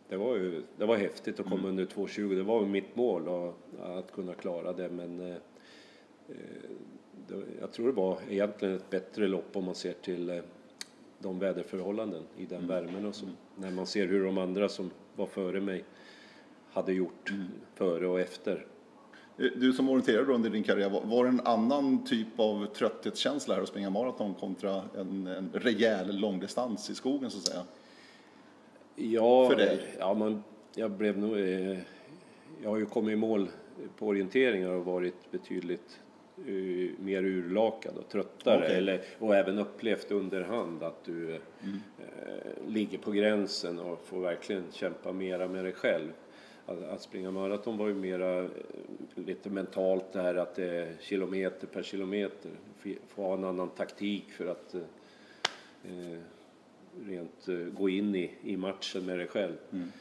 [0.09, 1.71] det var ju det var häftigt att komma mm.
[1.71, 2.35] under 2.20.
[2.35, 4.89] Det var mitt mål och, att kunna klara det.
[4.89, 5.37] Men eh,
[7.61, 10.43] jag tror det var egentligen ett bättre lopp om man ser till
[11.19, 12.69] de väderförhållanden i den mm.
[12.69, 13.25] värmen och så.
[13.25, 13.37] Mm.
[13.57, 15.85] När man ser hur de andra som var före mig
[16.71, 17.47] hade gjort mm.
[17.75, 18.67] före och efter.
[19.39, 23.63] Eh, du som orienterade under din karriär, var det en annan typ av trötthetskänsla här
[23.63, 27.63] att springa maraton kontra en, en rejäl långdistans i skogen så att säga?
[28.95, 29.81] Ja, För dig?
[29.99, 30.43] ja man,
[30.75, 31.39] jag blev nog...
[31.39, 31.79] Eh,
[32.63, 33.49] jag har ju kommit i mål
[33.99, 36.01] på orienteringar och varit betydligt
[36.49, 38.65] uh, mer urlakad och tröttare.
[38.65, 38.77] Okay.
[38.77, 41.41] Eller, och även upplevt underhand att du mm.
[41.99, 46.13] uh, ligger på gränsen och får verkligen kämpa mera med dig själv.
[46.67, 48.49] Att, att springa maraton var ju mera uh,
[49.15, 52.51] lite mentalt det här att det är kilometer per kilometer.
[53.09, 54.75] Få ha en annan taktik för att
[57.07, 59.57] rent gå in i, i matchen med dig själv.
[59.73, 59.93] Mm.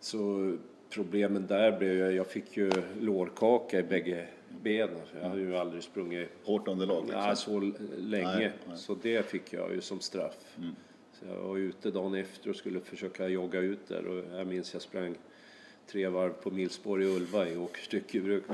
[0.00, 0.52] Så
[0.90, 4.26] problemen där blev ju, jag fick ju lårkaka i bägge
[4.62, 5.00] benen.
[5.20, 7.22] Jag hade ju aldrig sprungit hårt underlag liksom.
[7.22, 7.60] ja, så
[7.96, 8.36] länge.
[8.38, 8.78] Nej, nej.
[8.78, 10.56] Så det fick jag ju som straff.
[10.58, 10.70] Mm.
[11.12, 14.72] Så jag var ute dagen efter och skulle försöka jogga ut där och jag minns
[14.72, 15.14] jag sprang
[15.86, 18.44] tre varv på milspår i Ulva i Åkers styckebruk.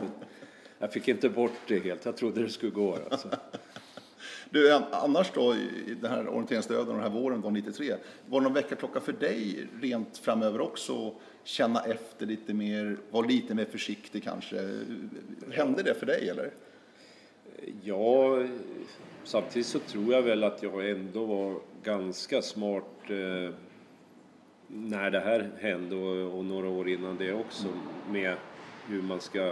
[0.78, 2.04] Jag fick inte bort det helt.
[2.04, 2.98] Jag trodde det skulle gå.
[3.10, 3.28] Alltså.
[4.50, 7.94] Du, annars då, i den här orienteringsdöden och den här våren då, 93,
[8.26, 11.14] var det någon väckarklocka för dig rent framöver också?
[11.44, 14.84] Känna efter lite mer, vara lite mer försiktig kanske?
[15.50, 16.50] Hände det för dig eller?
[17.82, 18.42] Ja,
[19.24, 23.54] samtidigt så tror jag väl att jag ändå var ganska smart eh,
[24.74, 27.66] när det här hände och, och, några år innan det också
[28.10, 28.36] med
[28.86, 29.46] hur man ska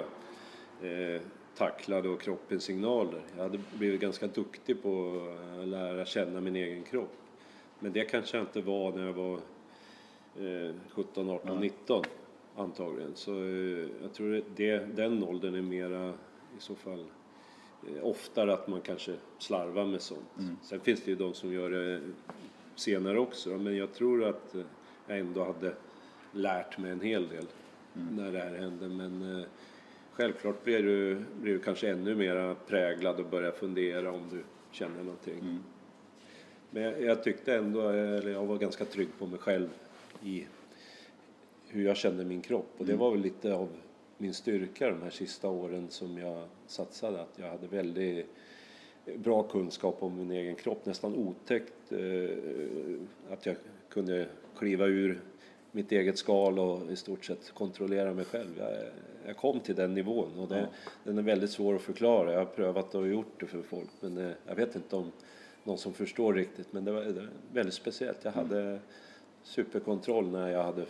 [0.83, 1.23] eh,
[1.57, 3.21] tackla då kroppens signaler.
[3.37, 5.23] Jag hade blivit ganska duktig på
[5.63, 7.17] att lära känna min egen kropp.
[7.79, 9.35] Men det kanske jag inte var när jag var
[10.39, 11.61] eh, 17, 18, mm.
[11.61, 12.05] 19
[12.57, 13.13] antagligen.
[13.15, 16.09] Så eh, jag tror det, den åldern är mera
[16.59, 17.05] i så fall
[17.89, 20.39] eh, oftare att man kanske slarvar med sånt.
[20.39, 20.57] Mm.
[20.63, 22.01] Sen finns det ju de som gör det
[22.75, 24.63] senare också men jag tror att eh,
[25.11, 25.73] jag ändå hade
[26.33, 27.47] lärt mig en hel del
[27.97, 28.17] mm.
[28.17, 28.89] när det här hände.
[28.89, 29.47] Men eh,
[30.13, 35.03] självklart blir du, blir du kanske ännu mer präglad och börjar fundera om du känner
[35.03, 35.39] någonting.
[35.39, 35.59] Mm.
[36.71, 39.69] Men jag, jag, tyckte ändå, eller jag var ganska trygg på mig själv
[40.23, 40.47] i
[41.69, 42.75] hur jag kände min kropp.
[42.79, 43.01] Och det mm.
[43.01, 43.69] var väl lite av
[44.19, 47.23] min styrka de här sista åren som jag satsade.
[47.23, 48.27] Att jag hade väldigt
[49.17, 50.87] bra kunskap om min egen kropp.
[50.87, 53.57] Nästan otäckt eh, att jag
[53.89, 54.27] kunde
[54.59, 55.21] kliva ur
[55.73, 58.59] mitt eget skal och i stort sett kontrollera mig själv.
[58.59, 58.71] Jag,
[59.27, 60.67] jag kom till den nivån och det, ja.
[61.05, 62.33] den är väldigt svår att förklara.
[62.33, 65.13] Jag har prövat och gjort det för folk men det, jag vet inte om
[65.65, 68.19] någon som förstår riktigt men det var, det var väldigt speciellt.
[68.23, 68.79] Jag hade
[69.43, 70.85] superkontroll när jag hade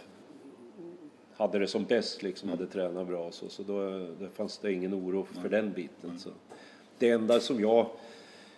[1.40, 3.48] hade det som bäst, liksom, hade tränat bra och så.
[3.48, 6.18] Så då, då fanns det ingen oro för den biten.
[6.18, 6.30] Så.
[7.00, 7.86] Det enda som jag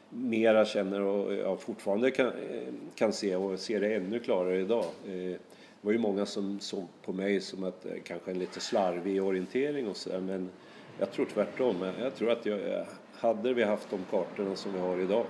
[0.09, 4.85] mera känner och jag fortfarande kan, eh, kan se och ser det ännu klarare idag.
[5.07, 5.39] Eh, det
[5.81, 9.89] var ju många som såg på mig som att eh, kanske en lite slarvig orientering
[9.89, 10.51] och sådär men
[10.99, 11.77] jag tror tvärtom.
[12.01, 15.27] Jag tror att jag, hade vi haft de kartorna som vi har idag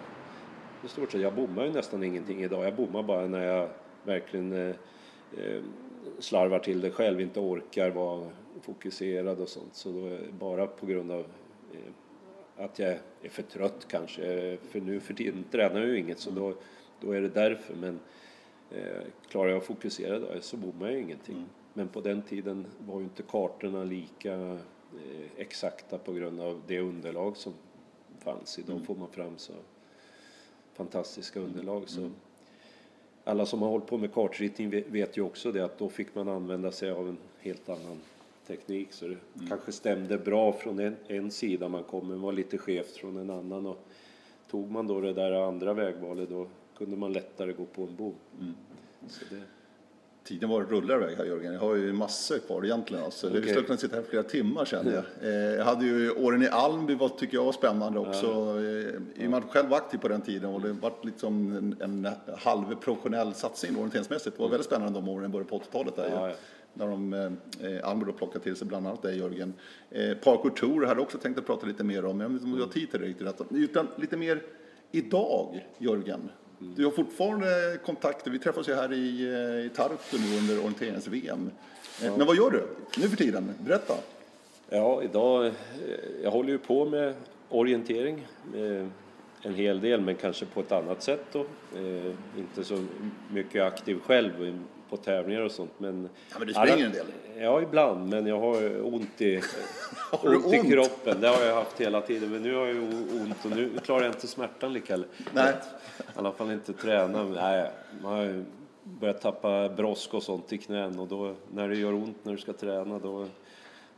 [0.85, 2.65] i stort sett, jag bommar ju nästan ingenting idag.
[2.65, 3.69] Jag bommar bara när jag
[4.05, 5.63] verkligen eh,
[6.19, 8.31] slarvar till det själv, inte orkar vara
[8.63, 9.75] fokuserad och sånt.
[9.75, 11.21] Så då bara på grund av
[11.73, 11.93] eh,
[12.57, 14.57] att jag är för trött kanske.
[14.71, 16.55] För nu för tiden tränar jag ju inget så då,
[17.01, 17.75] då är det därför.
[17.75, 18.01] Men
[18.71, 21.37] eh, klarar jag att fokusera då så bommar jag ingenting.
[21.37, 21.49] Mm.
[21.75, 26.81] Men på den tiden var ju inte kartorna lika eh, exakta på grund av det
[26.81, 27.53] underlag som
[28.19, 28.59] fanns.
[28.59, 28.85] Idag mm.
[28.85, 29.53] får man fram så
[30.75, 31.89] fantastiska underlag.
[31.89, 32.15] Så mm.
[33.25, 36.29] alla som har hållit på med kartritning vet ju också det att då fick man
[36.29, 38.01] använda sig av en helt annan
[38.47, 38.93] teknik.
[38.93, 39.49] Så det mm.
[39.49, 43.31] kanske stämde bra från en, en sida man kom, men var lite skevt från en
[43.31, 43.67] annan.
[43.67, 43.87] Och
[44.51, 46.47] tog man då det där andra vägvalet då
[46.79, 48.15] kunde man lättare gå på en bom.
[48.41, 48.55] Mm.
[49.31, 49.43] Det,
[50.25, 51.53] Tiden var rullar iväg här Jörgen.
[51.53, 53.05] Jag har ju massor kvar egentligen.
[53.05, 53.27] Alltså.
[53.27, 53.41] Okay.
[53.41, 55.05] Vi skulle kunna sitta här flera timmar känner jag.
[55.29, 58.27] Eh, jag hade ju åren i Almby var, tycker jag var spännande också.
[59.17, 59.25] Ja.
[59.25, 63.35] Eh, att själv var aktiv på den tiden och det var liksom en, en halvprofessionell
[63.35, 64.37] satsning orienteringsmässigt.
[64.37, 65.97] Det var väldigt spännande de åren i början på 80-talet.
[65.97, 66.35] Där, ja, ja.
[66.75, 69.55] När de, eh, Almby då plockade till sig bland annat dig Jörgen.
[69.91, 72.21] Eh, Parkour Tour hade jag också tänkt att prata lite mer om.
[72.21, 73.29] Jag vet inte om du har tid till det riktigt.
[73.51, 74.43] Utan lite mer
[74.91, 76.31] idag Jörgen.
[76.77, 78.31] Du har fortfarande kontakter.
[78.31, 81.51] Vi träffas ju här i, eh, i Tartu nu under orienterings-VM.
[82.01, 82.17] Eh, ja.
[82.17, 82.67] Men vad gör du
[82.99, 83.55] nu för tiden?
[83.61, 83.95] Berätta.
[84.71, 85.53] Ja, idag, eh,
[86.23, 87.15] jag håller ju på med
[87.49, 88.27] orientering
[89.43, 91.47] en hel del, men kanske på ett annat sätt då.
[92.39, 92.85] inte så
[93.31, 94.63] mycket aktiv själv
[94.93, 95.73] på tävlingar och sånt.
[95.79, 97.07] Men, ja, men du springer alla, en del?
[97.39, 99.41] Ja, ibland, men jag har ont i,
[100.23, 101.21] ont, ont i kroppen.
[101.21, 102.77] Det har jag haft hela tiden, men nu har jag
[103.23, 104.97] ont och nu klarar jag inte smärtan lika.
[105.35, 105.53] Nej.
[105.99, 107.25] I alla fall inte träna.
[107.25, 107.71] Nej,
[108.03, 108.45] man har
[108.83, 112.39] börjat tappa brosk och sånt i knän och då när det gör ont när du
[112.39, 113.27] ska träna då,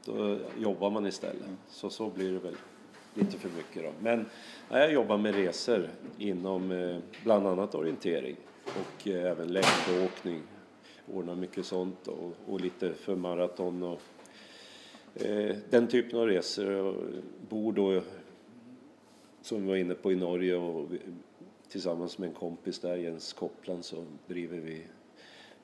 [0.04, 1.42] då jobbar man istället.
[1.68, 2.56] Så så blir det väl
[3.14, 3.90] lite för mycket då.
[4.00, 4.26] Men
[4.70, 5.88] nej, jag jobbar med resor
[6.18, 10.42] inom eh, bland annat orientering och eh, även längdåkning
[11.12, 14.00] ordnar mycket sånt och, och lite för maraton och
[15.14, 16.70] eh, den typen av resor.
[16.70, 16.94] Och
[17.48, 18.02] bor då,
[19.42, 20.98] som vi var inne på, i Norge och vi,
[21.68, 24.86] tillsammans med en kompis där, Jens Koppland, så driver vi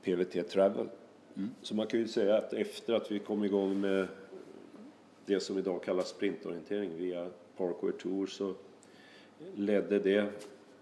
[0.03, 0.89] PVT Travel.
[1.37, 1.51] Mm.
[1.63, 4.09] Så man kan ju säga att efter att vi kom igång med
[5.27, 8.55] det som idag kallas sprintorientering via Parkway Tour så
[9.55, 10.27] ledde det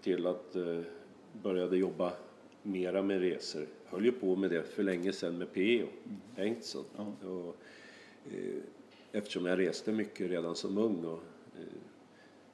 [0.01, 0.79] till att eh,
[1.43, 2.13] började jobba
[2.63, 3.67] mera med resor.
[3.91, 5.87] Höll ju på med det för länge sedan med PO
[6.35, 6.85] Bengtsson.
[6.97, 7.37] Mm.
[7.37, 7.55] Och,
[8.31, 8.61] eh,
[9.11, 11.23] eftersom jag reste mycket redan som ung och
[11.55, 11.81] eh,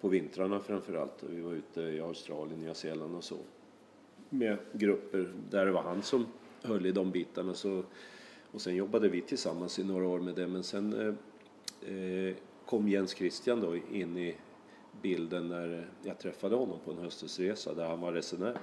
[0.01, 1.23] på vintrarna framför allt.
[1.29, 3.37] Vi var ute i Australien, Nya Zeeland och så.
[4.29, 6.25] Med grupper där det var han som
[6.61, 7.53] höll i de bitarna.
[7.53, 7.83] Så,
[8.51, 10.47] och sen jobbade vi tillsammans i några år med det.
[10.47, 14.35] Men sen eh, eh kom Jens Christian då in i
[15.01, 18.57] bilden när jag träffade honom på en höstesresa där han var resenär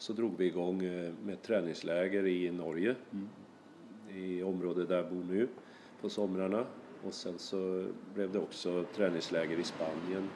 [0.00, 3.28] så drog vi igång eh, med träningsläger i Norge, mm.
[4.14, 5.48] i området där jag bor nu,
[6.00, 6.66] på somrarna.
[7.04, 10.30] Och sen så blev det också träningsläger i Spanien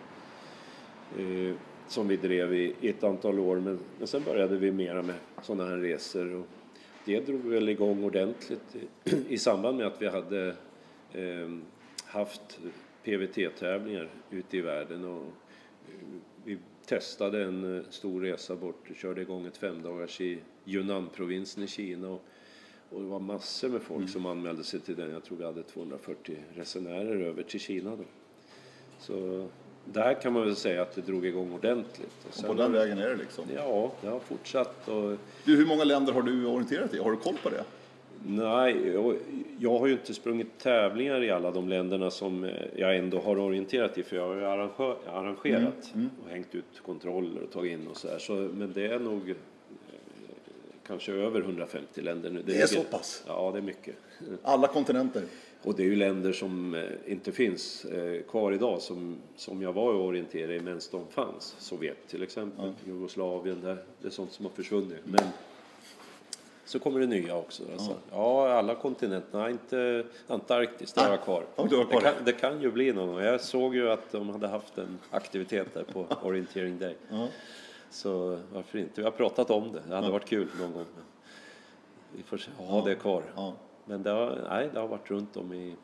[1.19, 1.57] eh,
[1.89, 3.57] som vi drev i, ett antal år.
[3.61, 6.35] Men, men sen började vi mera med sådana här resor.
[6.35, 6.47] Och
[7.05, 10.57] det drog väl igång ordentligt i, i samband med att vi hade
[11.13, 11.49] eh,
[12.05, 12.61] haft
[13.05, 15.05] PVT-tävlingar ute i världen.
[15.05, 15.23] Och,
[15.89, 16.34] eh,
[16.87, 22.09] testade en eh, stor resa bort, körde igång ett femdagars i Yunnan-provinsen i Kina.
[22.09, 22.25] Och,
[22.91, 24.09] och det var massor med folk mm.
[24.09, 25.11] som anmälde sig till den.
[25.11, 28.05] Jag tror vi hade 240 resenärer över till Kina då.
[28.99, 29.49] Så
[29.85, 32.27] där kan man väl säga att det drog igång ordentligt.
[32.29, 33.45] Och, och på den vägen är det liksom?
[33.55, 34.89] Ja, det har fortsatt.
[34.89, 35.19] Och...
[35.45, 36.99] Du, hur många länder har du orienterat i?
[36.99, 37.65] Har du koll på det?
[38.27, 38.93] Nej,
[39.59, 43.39] jag har ju inte sprungit tävlingar i alla de länderna som eh, jag ändå har
[43.39, 46.11] orienterat i för jag har ju arrangerat mm, mm.
[46.25, 48.19] och hängt ut kontroller och tagit in och så, här.
[48.19, 49.37] så Men det är nog eh,
[50.87, 52.43] kanske över 150 länder nu.
[52.43, 53.25] Det, det är, är så pass?
[53.27, 53.97] Ja, det är mycket.
[54.43, 55.23] Alla kontinenter?
[55.63, 57.87] Och det är ju länder som eh, inte finns
[58.29, 61.57] kvar idag som, som jag var och orienterade i medan de fanns.
[61.59, 62.93] Sovjet till exempel, ja.
[62.93, 65.01] Jugoslavien, det, det är sånt som har försvunnit.
[65.05, 65.25] Men
[66.75, 67.63] så kommer det nya också.
[67.73, 67.91] Alltså.
[68.11, 68.49] Ja.
[68.49, 71.45] ja, alla kontinenterna, inte Antarktis, det har jag kvar.
[71.57, 73.21] Ja, det, kan, det kan ju bli någon gång.
[73.21, 76.97] Jag såg ju att de hade haft en aktivitet där på Orienteering Day.
[77.09, 77.29] Ja.
[77.91, 79.01] Så varför inte?
[79.01, 79.83] Vi har pratat om det.
[79.89, 80.85] Det hade varit kul någon gång.
[82.13, 83.23] Vi får ha det kvar.
[83.85, 85.77] Men det har, nej, det har varit runt om i, i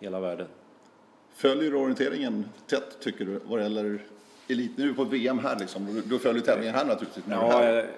[0.00, 0.46] hela världen.
[1.32, 4.00] Följer du orienteringen tätt tycker du vad gäller
[4.48, 4.76] elit?
[4.76, 5.86] Nu är du på VM här liksom.
[5.86, 7.24] Du, du följer tävlingen här naturligtvis.
[7.24, 7.90] du Ja, här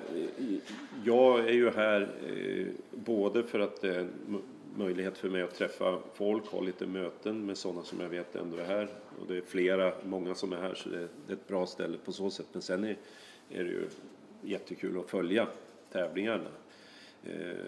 [1.05, 4.43] jag är ju här eh, både för att det är en
[4.77, 8.57] möjlighet för mig att träffa folk, ha lite möten med sådana som jag vet ändå
[8.57, 8.89] är här.
[9.21, 11.99] Och det är flera, många som är här så det, det är ett bra ställe
[12.05, 12.47] på så sätt.
[12.53, 12.97] Men sen är,
[13.51, 13.89] är det ju
[14.43, 15.47] jättekul att följa
[15.93, 16.51] tävlingarna.
[17.25, 17.67] Eh,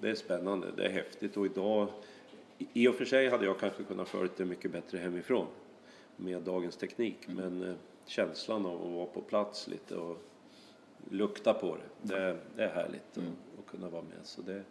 [0.00, 1.88] det är spännande, det är häftigt och idag
[2.72, 5.46] i och för sig hade jag kanske kunnat följt det mycket bättre hemifrån
[6.16, 7.16] med dagens teknik.
[7.26, 7.74] Men eh,
[8.06, 10.22] känslan av att vara på plats lite och
[11.10, 13.24] lukta på det, det, det är härligt att,
[13.58, 14.18] att kunna vara med.
[14.26, 14.64] Så det, mm,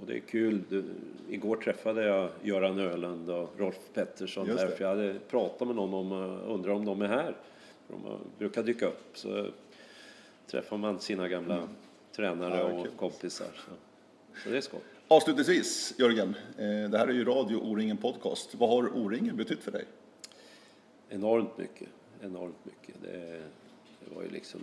[0.00, 0.62] och det är kul.
[0.68, 0.84] Du,
[1.28, 5.94] igår träffade jag Göran Ölund och Rolf Pettersson där, för jag hade pratat med någon
[5.94, 7.36] om, eh, undrar om de är här.
[7.88, 9.10] De har- brukar dyka upp.
[9.14, 9.46] Så
[10.46, 11.68] träffar man sina gamla
[12.12, 12.72] tränare Mm.
[12.72, 12.94] Ja, och kul.
[12.96, 13.46] kompisar.
[13.54, 13.70] Så,
[14.44, 14.80] så det är skoj.
[15.08, 16.28] Avslutningsvis, Jörgen.
[16.58, 18.54] Eh, det här är ju Radio O-ringen Podcast.
[18.54, 19.84] Vad har O-ringen betytt för dig?
[21.08, 21.88] Enormt mycket.
[22.22, 22.94] Enormt mycket.
[23.02, 23.42] Det,
[24.04, 24.60] det var ju liksom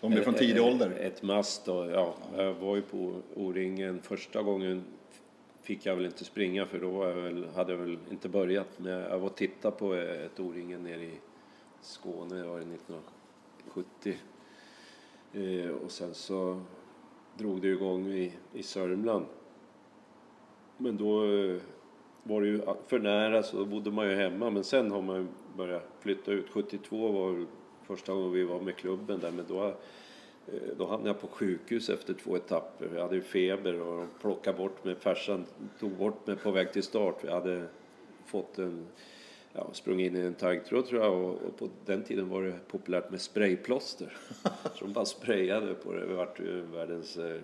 [0.00, 0.90] Det är från tidig ålder.
[0.90, 1.68] Ett must.
[1.68, 4.84] Och, ja, jag var ju på O-ringen första gången
[5.62, 8.68] fick jag väl inte springa för då jag väl, hade jag väl inte börjat.
[8.76, 11.18] Men jag var och tittade på ett O-ringen nere i
[11.80, 14.16] Skåne, det var det 1970.
[15.32, 16.60] Eh, och sen så
[17.38, 19.26] drog det igång i, i Sörmland.
[20.76, 21.56] Men då eh,
[22.22, 24.50] var det ju för nära så då bodde man ju hemma.
[24.50, 26.50] Men sen har man börjat flytta ut.
[26.50, 27.46] 72 var
[27.96, 29.30] första gången vi var med klubben där.
[29.30, 29.74] Men då, eh,
[30.78, 32.88] då hamnade jag på sjukhus efter två etapper.
[32.94, 34.94] Jag hade ju feber och de plockade bort mig.
[34.94, 35.44] Farsan
[35.80, 37.16] tog bort mig på väg till start.
[37.24, 37.66] Jag hade
[38.26, 38.86] fått en
[39.52, 42.54] Ja, sprungit in i en taggtråd tror jag och, och på den tiden var det
[42.68, 44.16] populärt med sprayplåster.
[44.74, 46.06] Så de bara sprayade på det.
[46.06, 46.40] Det vart
[46.74, 47.40] världens eh,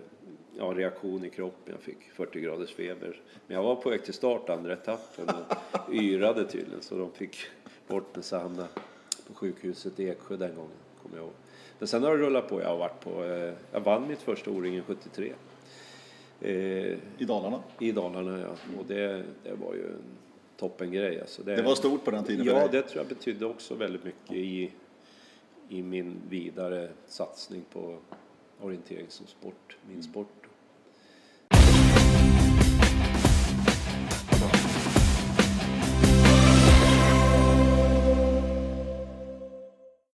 [0.57, 1.73] ja, reaktion i kroppen.
[1.73, 3.21] Jag fick 40 graders feber.
[3.47, 5.25] Men jag var på väg till start andra etappen
[5.87, 7.37] och yrade tydligen så de fick
[7.87, 8.67] bort mig så hamnade
[9.27, 10.71] på sjukhuset i Eksjö den gången.
[11.03, 11.33] Kommer jag ihåg.
[11.79, 12.61] Men sen har det rullat på.
[12.61, 15.33] Jag har varit på, eh, jag vann mitt första O-ringen 73.
[16.41, 16.51] Eh,
[17.17, 17.63] I Dalarna.
[17.79, 18.79] I Dalarna ja.
[18.79, 20.01] Och det, det var ju en
[20.57, 21.43] toppengrej alltså.
[21.43, 22.69] Det var stort på den tiden för Ja, dig.
[22.71, 24.71] det tror jag betydde också väldigt mycket i,
[25.69, 27.97] i min vidare satsning på
[28.61, 30.36] orientering som sport, min sport.